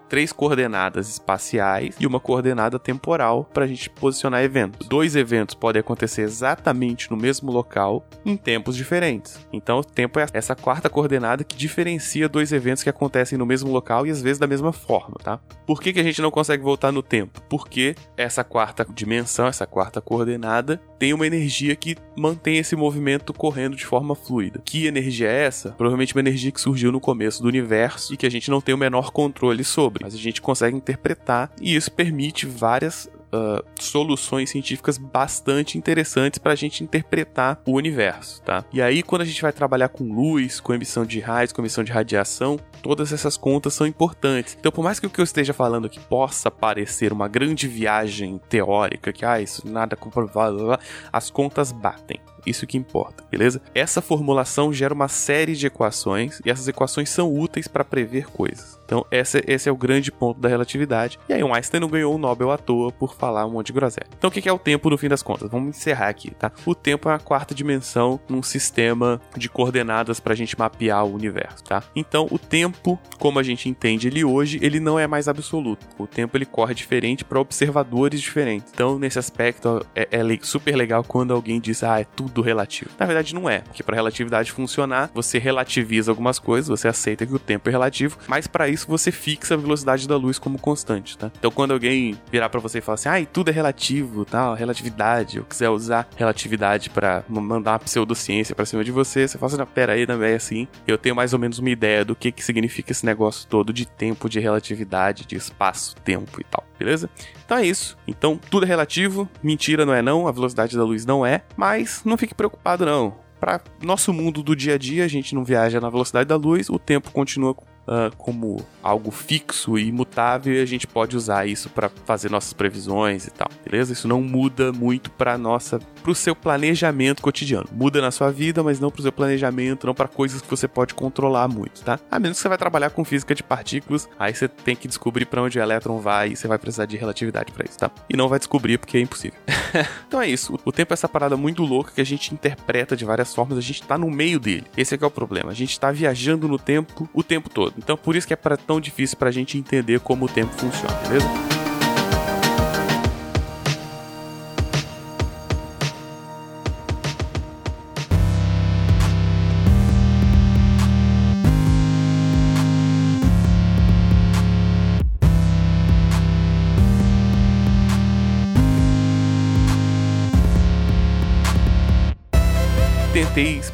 três 0.09 0.33
coordenadas 0.33 1.07
espaciais 1.07 1.95
e 1.99 2.07
uma 2.07 2.19
coordenada 2.19 2.79
temporal 2.79 3.47
para 3.53 3.65
a 3.65 3.67
gente 3.67 3.89
posicionar 3.89 4.43
eventos. 4.43 4.87
Dois 4.87 5.15
eventos 5.15 5.55
podem 5.55 5.79
acontecer 5.79 6.23
exatamente 6.23 7.09
no 7.11 7.15
mesmo 7.15 7.51
local 7.51 8.05
em 8.25 8.35
tempos 8.35 8.75
diferentes. 8.75 9.39
Então, 9.53 9.79
o 9.79 9.83
tempo 9.83 10.19
é 10.19 10.25
essa 10.33 10.55
quarta 10.55 10.89
coordenada 10.89 11.43
que 11.43 11.55
diferencia 11.55 12.27
dois 12.27 12.51
eventos 12.51 12.83
que 12.83 12.89
acontecem 12.89 13.37
no 13.37 13.45
mesmo 13.45 13.71
local 13.71 14.07
e 14.07 14.09
às 14.09 14.21
vezes 14.21 14.39
da 14.39 14.47
mesma 14.47 14.73
forma, 14.73 15.15
tá? 15.23 15.39
Por 15.65 15.81
que, 15.81 15.93
que 15.93 15.99
a 15.99 16.03
gente 16.03 16.21
não 16.21 16.31
consegue 16.31 16.63
voltar 16.63 16.91
no 16.91 17.03
tempo? 17.03 17.41
Porque 17.47 17.95
essa 18.17 18.43
quarta 18.43 18.85
dimensão, 18.91 19.47
essa 19.47 19.67
quarta 19.67 20.01
coordenada, 20.01 20.81
tem 20.97 21.13
uma 21.13 21.27
energia 21.27 21.75
que 21.75 21.95
mantém 22.17 22.57
esse 22.57 22.75
movimento 22.75 23.31
correndo 23.33 23.75
de 23.75 23.85
forma 23.85 24.15
fluida. 24.15 24.61
Que 24.65 24.87
energia 24.87 25.29
é 25.29 25.45
essa? 25.45 25.71
Provavelmente 25.71 26.15
uma 26.15 26.21
energia 26.21 26.51
que 26.51 26.59
surgiu 26.59 26.91
no 26.91 26.99
começo 26.99 27.41
do 27.41 27.47
universo 27.47 28.13
e 28.13 28.17
que 28.17 28.25
a 28.25 28.31
gente 28.31 28.49
não 28.49 28.59
tem 28.59 28.73
o 28.73 28.77
menor 28.77 29.11
controle 29.11 29.63
sobre 29.63 29.98
mas 30.01 30.13
a 30.13 30.17
gente 30.17 30.41
consegue 30.41 30.75
interpretar 30.75 31.51
e 31.61 31.75
isso 31.75 31.91
permite 31.91 32.45
várias 32.45 33.09
Uh, 33.31 33.63
soluções 33.79 34.49
científicas 34.49 34.97
bastante 34.97 35.77
interessantes 35.77 36.39
para 36.39 36.53
a 36.53 36.55
gente 36.55 36.83
interpretar 36.83 37.61
o 37.63 37.73
universo, 37.73 38.41
tá? 38.41 38.65
E 38.73 38.81
aí, 38.81 39.03
quando 39.03 39.21
a 39.21 39.25
gente 39.25 39.39
vai 39.39 39.53
trabalhar 39.53 39.89
com 39.89 40.03
luz, 40.11 40.59
com 40.59 40.73
emissão 40.73 41.05
de 41.05 41.19
raios, 41.19 41.51
com 41.51 41.61
emissão 41.61 41.83
de 41.83 41.91
radiação, 41.91 42.59
todas 42.81 43.13
essas 43.13 43.37
contas 43.37 43.75
são 43.75 43.85
importantes. 43.85 44.57
Então, 44.59 44.71
por 44.71 44.83
mais 44.83 44.99
que 44.99 45.05
o 45.05 45.11
que 45.11 45.21
eu 45.21 45.23
esteja 45.23 45.53
falando 45.53 45.85
aqui 45.85 45.99
possa 45.99 46.49
parecer 46.49 47.13
uma 47.13 47.27
grande 47.27 47.67
viagem 47.67 48.41
teórica, 48.49 49.13
que 49.13 49.23
ah, 49.23 49.39
isso 49.39 49.61
nada 49.67 49.95
comprovado, 49.95 50.75
as 51.13 51.29
contas 51.29 51.71
batem. 51.71 52.19
Isso 52.45 52.67
que 52.67 52.77
importa, 52.77 53.23
beleza? 53.29 53.61
Essa 53.73 54.01
formulação 54.01 54.73
gera 54.73 54.93
uma 54.93 55.07
série 55.07 55.55
de 55.55 55.67
equações 55.67 56.39
e 56.45 56.49
essas 56.49 56.67
equações 56.67 57.09
são 57.09 57.33
úteis 57.33 57.67
para 57.67 57.83
prever 57.83 58.27
coisas. 58.27 58.79
Então, 58.89 59.05
esse, 59.11 59.43
esse 59.45 59.69
é 59.69 59.71
o 59.71 59.77
grande 59.77 60.11
ponto 60.11 60.39
da 60.39 60.49
relatividade. 60.49 61.19
E 61.29 61.33
aí, 61.33 61.43
o 61.43 61.53
Einstein 61.53 61.79
não 61.79 61.87
ganhou 61.87 62.15
o 62.15 62.17
Nobel 62.17 62.49
à 62.49 62.57
toa 62.57 62.91
por 62.91 63.13
falar 63.13 63.45
um 63.45 63.51
monte 63.51 63.67
de 63.67 63.73
groselha. 63.73 64.07
Então, 64.17 64.31
o 64.31 64.33
que 64.33 64.49
é 64.49 64.51
o 64.51 64.57
tempo 64.57 64.89
no 64.89 64.97
fim 64.97 65.07
das 65.07 65.21
contas? 65.21 65.47
Vamos 65.47 65.77
encerrar 65.77 66.07
aqui, 66.07 66.31
tá? 66.31 66.51
O 66.65 66.73
tempo 66.73 67.07
é 67.07 67.13
a 67.13 67.19
quarta 67.19 67.53
dimensão 67.53 68.19
num 68.27 68.41
sistema 68.41 69.21
de 69.37 69.47
coordenadas 69.47 70.19
para 70.19 70.33
a 70.33 70.35
gente 70.35 70.57
mapear 70.57 71.05
o 71.05 71.13
universo, 71.13 71.63
tá? 71.63 71.83
Então, 71.95 72.27
o 72.31 72.39
tempo, 72.39 72.99
como 73.19 73.37
a 73.37 73.43
gente 73.43 73.69
entende 73.69 74.07
ele 74.07 74.23
hoje, 74.23 74.57
ele 74.59 74.79
não 74.79 74.97
é 74.97 75.05
mais 75.05 75.27
absoluto. 75.27 75.85
O 75.99 76.07
tempo 76.07 76.35
ele 76.35 76.45
corre 76.47 76.73
diferente 76.73 77.23
para 77.23 77.39
observadores 77.39 78.19
diferentes. 78.19 78.71
Então, 78.73 78.97
nesse 78.97 79.19
aspecto, 79.19 79.85
é, 79.95 80.07
é 80.11 80.39
super 80.41 80.75
legal 80.75 81.03
quando 81.03 81.31
alguém 81.31 81.59
diz, 81.59 81.83
ah, 81.83 81.99
é 81.99 82.05
tudo 82.05 82.38
relativo. 82.41 82.91
Na 82.97 83.05
verdade, 83.05 83.33
não 83.33 83.49
é, 83.49 83.59
porque 83.59 83.83
para 83.83 83.95
relatividade 83.95 84.51
funcionar, 84.51 85.09
você 85.13 85.37
relativiza 85.37 86.11
algumas 86.11 86.39
coisas, 86.39 86.67
você 86.67 86.87
aceita 86.87 87.25
que 87.25 87.33
o 87.33 87.39
tempo 87.39 87.69
é 87.69 87.71
relativo, 87.71 88.17
mas 88.27 88.47
para 88.47 88.67
isso 88.67 88.87
você 88.87 89.11
fixa 89.11 89.53
a 89.53 89.57
velocidade 89.57 90.07
da 90.07 90.17
luz 90.17 90.39
como 90.39 90.57
constante, 90.59 91.17
tá? 91.17 91.31
Então, 91.37 91.51
quando 91.51 91.71
alguém 91.71 92.17
virar 92.31 92.49
para 92.49 92.59
você 92.59 92.79
e 92.79 92.81
falar 92.81 92.95
assim, 92.95 93.09
ah, 93.09 93.25
tudo 93.31 93.49
é 93.49 93.53
relativo, 93.53 94.25
tal, 94.25 94.53
relatividade, 94.53 95.39
ou 95.39 95.45
quiser 95.45 95.69
usar 95.69 96.07
relatividade 96.15 96.89
para 96.89 97.23
mandar 97.27 97.71
uma 97.71 97.79
pseudociência 97.79 98.55
para 98.55 98.65
cima 98.65 98.83
de 98.83 98.91
você, 98.91 99.27
você 99.27 99.37
fala 99.37 99.47
assim, 99.47 99.57
não, 99.57 99.67
pera 99.67 99.93
aí, 99.93 100.05
não 100.05 100.21
é 100.23 100.35
assim. 100.35 100.67
Eu 100.87 100.97
tenho 100.97 101.15
mais 101.15 101.33
ou 101.33 101.39
menos 101.39 101.59
uma 101.59 101.69
ideia 101.69 102.03
do 102.03 102.15
que 102.15 102.31
que 102.31 102.43
significa 102.43 102.91
esse 102.91 103.05
negócio 103.05 103.47
todo 103.47 103.73
de 103.73 103.85
tempo, 103.85 104.29
de 104.29 104.39
relatividade, 104.39 105.25
de 105.25 105.35
espaço, 105.35 105.95
tempo 106.03 106.39
e 106.39 106.43
tal 106.43 106.68
beleza? 106.79 107.09
Então 107.45 107.57
é 107.57 107.65
isso. 107.65 107.97
Então 108.07 108.39
tudo 108.49 108.65
é 108.65 108.67
relativo, 108.67 109.29
mentira 109.43 109.85
não 109.85 109.93
é 109.93 110.01
não, 110.01 110.27
a 110.27 110.31
velocidade 110.31 110.77
da 110.77 110.83
luz 110.83 111.05
não 111.05 111.25
é, 111.25 111.43
mas 111.57 112.01
não 112.05 112.17
fique 112.17 112.33
preocupado 112.33 112.85
não. 112.85 113.13
Para 113.39 113.61
nosso 113.81 114.11
mundo 114.11 114.41
do 114.41 114.55
dia 114.55 114.75
a 114.75 114.77
dia, 114.77 115.05
a 115.05 115.07
gente 115.07 115.35
não 115.35 115.45
viaja 115.45 115.79
na 115.79 115.89
velocidade 115.89 116.27
da 116.27 116.35
luz, 116.35 116.69
o 116.69 116.79
tempo 116.79 117.11
continua 117.11 117.55
uh, 117.89 118.15
como 118.17 118.63
algo 118.83 119.11
fixo 119.11 119.77
e 119.77 119.87
imutável 119.87 120.53
e 120.53 120.61
a 120.61 120.65
gente 120.65 120.87
pode 120.87 121.17
usar 121.17 121.47
isso 121.47 121.69
para 121.69 121.89
fazer 122.05 122.29
nossas 122.29 122.53
previsões 122.53 123.27
e 123.27 123.31
tal, 123.31 123.49
beleza? 123.65 123.91
Isso 123.91 124.07
não 124.07 124.21
muda 124.21 124.71
muito 124.71 125.09
para 125.11 125.37
nossa, 125.37 125.79
para 126.01 126.11
o 126.11 126.15
seu 126.15 126.35
planejamento 126.35 127.21
cotidiano. 127.21 127.67
Muda 127.71 128.01
na 128.01 128.11
sua 128.11 128.31
vida, 128.31 128.63
mas 128.63 128.79
não 128.79 128.91
para 128.91 128.99
o 128.99 129.03
seu 129.03 129.11
planejamento, 129.11 129.87
não 129.87 129.93
para 129.93 130.07
coisas 130.07 130.41
que 130.41 130.49
você 130.49 130.67
pode 130.67 130.93
controlar 130.93 131.47
muito, 131.47 131.81
tá? 131.81 131.99
A 132.09 132.19
menos 132.19 132.37
que 132.37 132.43
você 132.43 132.49
vai 132.49 132.57
trabalhar 132.57 132.91
com 132.91 133.03
física 133.03 133.33
de 133.33 133.43
partículas, 133.43 134.07
aí 134.17 134.33
você 134.33 134.47
tem 134.47 134.75
que 134.75 134.87
descobrir 134.87 135.25
para 135.25 135.41
onde 135.41 135.59
o 135.59 135.61
elétron 135.61 135.99
vai 135.99 136.29
e 136.29 136.35
você 136.35 136.47
vai 136.47 136.57
precisar 136.57 136.85
de 136.85 136.95
relatividade 136.95 137.51
para 137.51 137.65
isso, 137.65 137.79
tá? 137.79 137.91
E 138.09 138.15
não 138.15 138.29
vai 138.29 138.39
descobrir 138.39 138.77
porque 138.77 138.97
é 138.97 139.01
impossível. 139.01 139.39
então 140.07 140.21
é 140.21 140.29
isso. 140.29 140.57
O 140.63 140.71
tempo 140.71 140.93
é 140.93 140.95
essa 140.95 141.09
parada 141.09 141.35
muito 141.35 141.63
louca 141.63 141.91
que 141.93 142.01
a 142.01 142.05
gente 142.05 142.33
interpreta 142.33 142.95
de 142.95 143.05
várias 143.05 143.33
formas, 143.33 143.57
a 143.57 143.61
gente 143.61 143.83
tá 143.83 143.97
no 143.97 144.09
meio 144.09 144.39
dele. 144.39 144.65
Esse 144.77 144.95
é 144.95 144.97
que 144.97 145.03
é 145.03 145.07
o 145.07 145.11
problema. 145.11 145.51
A 145.51 145.55
gente 145.55 145.79
tá 145.79 145.91
viajando 145.91 146.47
no 146.47 146.57
tempo 146.57 147.09
o 147.13 147.23
tempo 147.23 147.49
todo. 147.49 147.78
Então 147.79 147.97
por 147.97 148.15
isso 148.15 148.27
que 148.27 148.33
é 148.33 148.37
tão 148.57 148.79
difícil 148.79 149.17
pra 149.17 149.31
gente 149.31 149.57
entender 149.57 149.99
como 150.01 150.25
o 150.25 150.29
tempo 150.29 150.51
funciona, 150.57 150.93
beleza? 151.07 151.48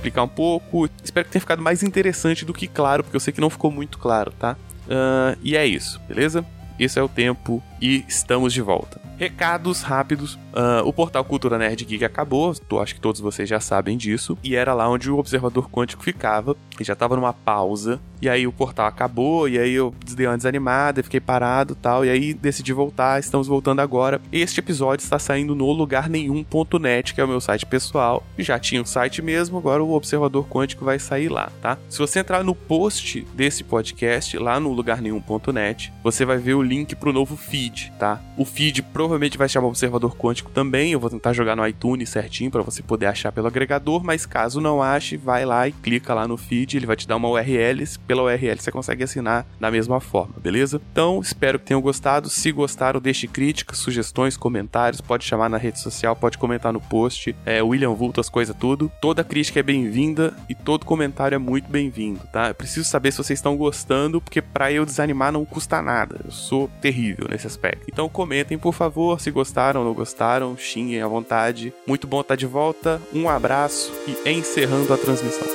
Explicar 0.05 0.23
um 0.23 0.27
pouco. 0.27 0.87
Espero 1.03 1.25
que 1.25 1.31
tenha 1.31 1.41
ficado 1.41 1.61
mais 1.61 1.81
interessante 1.81 2.45
do 2.45 2.53
que 2.53 2.67
claro, 2.67 3.03
porque 3.03 3.15
eu 3.15 3.19
sei 3.19 3.33
que 3.33 3.41
não 3.41 3.49
ficou 3.49 3.71
muito 3.71 3.97
claro, 3.97 4.31
tá? 4.37 4.55
Uh, 4.85 5.37
e 5.41 5.55
é 5.55 5.65
isso, 5.65 5.99
beleza? 6.07 6.45
Esse 6.79 6.99
é 6.99 7.03
o 7.03 7.09
tempo 7.09 7.63
e 7.81 8.03
estamos 8.07 8.53
de 8.53 8.61
volta. 8.61 8.99
Recados 9.17 9.81
rápidos. 9.81 10.35
Uh, 10.35 10.85
o 10.85 10.93
portal 10.93 11.23
Cultura 11.23 11.57
Nerd 11.57 11.83
Geek 11.85 12.03
acabou, 12.03 12.53
tô, 12.53 12.79
acho 12.79 12.95
que 12.95 13.01
todos 13.01 13.21
vocês 13.21 13.47
já 13.47 13.59
sabem 13.59 13.97
disso. 13.97 14.37
E 14.43 14.55
era 14.55 14.73
lá 14.73 14.89
onde 14.89 15.09
o 15.09 15.17
observador 15.17 15.69
quântico 15.69 16.03
ficava. 16.03 16.55
E 16.79 16.83
já 16.83 16.95
tava 16.95 17.15
numa 17.15 17.33
pausa. 17.33 17.99
E 18.21 18.27
aí 18.27 18.45
o 18.45 18.51
portal 18.51 18.87
acabou. 18.87 19.47
E 19.47 19.57
aí 19.57 19.73
eu 19.73 19.93
dei 20.15 20.27
uma 20.27 20.37
desanimada, 20.37 21.03
fiquei 21.03 21.19
parado 21.19 21.75
tal. 21.75 22.05
E 22.05 22.09
aí 22.09 22.33
decidi 22.33 22.73
voltar. 22.73 23.19
Estamos 23.19 23.47
voltando 23.47 23.79
agora. 23.79 24.21
Este 24.31 24.59
episódio 24.59 25.03
está 25.03 25.17
saindo 25.17 25.55
no 25.55 25.71
lugar 25.71 26.09
nenhum.net, 26.09 27.13
que 27.13 27.21
é 27.21 27.23
o 27.23 27.27
meu 27.27 27.39
site 27.39 27.65
pessoal. 27.65 28.23
Já 28.37 28.59
tinha 28.59 28.81
um 28.81 28.85
site 28.85 29.21
mesmo, 29.21 29.57
agora 29.57 29.83
o 29.83 29.93
observador 29.93 30.47
quântico 30.47 30.85
vai 30.85 30.99
sair 30.99 31.29
lá, 31.29 31.51
tá? 31.61 31.77
Se 31.89 31.99
você 31.99 32.19
entrar 32.19 32.43
no 32.43 32.53
post 32.53 33.25
desse 33.33 33.63
podcast, 33.63 34.37
lá 34.37 34.59
no 34.59 34.71
lugar 34.71 35.01
nenhum.net, 35.01 35.93
você 36.03 36.25
vai 36.25 36.37
ver 36.37 36.53
o 36.53 36.61
link 36.61 36.95
pro 36.95 37.13
novo 37.13 37.35
feed, 37.35 37.64
tá? 37.99 38.19
O 38.37 38.45
feed 38.45 38.81
provavelmente 38.81 39.37
vai 39.37 39.47
chamar 39.47 39.67
Observador 39.67 40.15
Quântico 40.15 40.51
também. 40.51 40.91
Eu 40.91 40.99
vou 40.99 41.09
tentar 41.09 41.33
jogar 41.33 41.55
no 41.55 41.67
iTunes 41.67 42.09
certinho 42.09 42.51
para 42.51 42.61
você 42.61 42.81
poder 42.81 43.05
achar 43.05 43.31
pelo 43.31 43.47
agregador, 43.47 44.03
mas 44.03 44.25
caso 44.25 44.59
não 44.59 44.81
ache, 44.81 45.17
vai 45.17 45.45
lá 45.45 45.67
e 45.67 45.71
clica 45.71 46.13
lá 46.13 46.27
no 46.27 46.37
feed, 46.37 46.77
ele 46.77 46.85
vai 46.85 46.95
te 46.95 47.07
dar 47.07 47.15
uma 47.15 47.29
URL. 47.29 47.83
Pela 48.07 48.23
URL 48.23 48.59
você 48.59 48.71
consegue 48.71 49.03
assinar 49.03 49.45
da 49.59 49.69
mesma 49.69 49.99
forma, 49.99 50.35
beleza? 50.41 50.81
Então, 50.91 51.19
espero 51.21 51.59
que 51.59 51.65
tenham 51.65 51.81
gostado. 51.81 52.29
Se 52.29 52.51
gostaram, 52.51 52.99
deixe 52.99 53.27
críticas, 53.27 53.77
sugestões, 53.77 54.37
comentários. 54.37 55.01
Pode 55.01 55.25
chamar 55.25 55.49
na 55.49 55.57
rede 55.57 55.79
social, 55.79 56.15
pode 56.15 56.37
comentar 56.37 56.73
no 56.73 56.81
post. 56.81 57.35
É, 57.45 57.61
William 57.61 57.93
Vulto, 57.93 58.21
as 58.21 58.29
coisas 58.29 58.55
tudo. 58.55 58.91
Toda 59.01 59.23
crítica 59.23 59.59
é 59.59 59.63
bem-vinda 59.63 60.33
e 60.49 60.55
todo 60.55 60.85
comentário 60.85 61.35
é 61.35 61.39
muito 61.39 61.69
bem-vindo, 61.69 62.21
tá? 62.31 62.49
Eu 62.49 62.55
preciso 62.55 62.87
saber 62.87 63.11
se 63.11 63.17
vocês 63.17 63.39
estão 63.39 63.55
gostando, 63.55 64.21
porque 64.21 64.41
para 64.41 64.71
eu 64.71 64.85
desanimar 64.85 65.31
não 65.31 65.45
custa 65.45 65.81
nada. 65.81 66.21
Eu 66.23 66.31
sou 66.31 66.69
terrível 66.81 67.27
nesse 67.29 67.47
aspecto. 67.55 67.85
Então, 67.91 68.09
comentem, 68.09 68.57
por 68.57 68.73
favor, 68.73 69.19
se 69.19 69.31
gostaram 69.31 69.81
ou 69.81 69.87
não 69.87 69.93
gostaram, 69.93 70.57
xinguem 70.57 71.01
à 71.01 71.07
vontade. 71.07 71.73
Muito 71.87 72.05
bom 72.05 72.21
estar 72.21 72.35
de 72.35 72.45
volta, 72.45 73.01
um 73.13 73.29
abraço 73.29 73.91
e 74.07 74.29
encerrando 74.29 74.93
a 74.93 74.97
transmissão. 74.97 75.54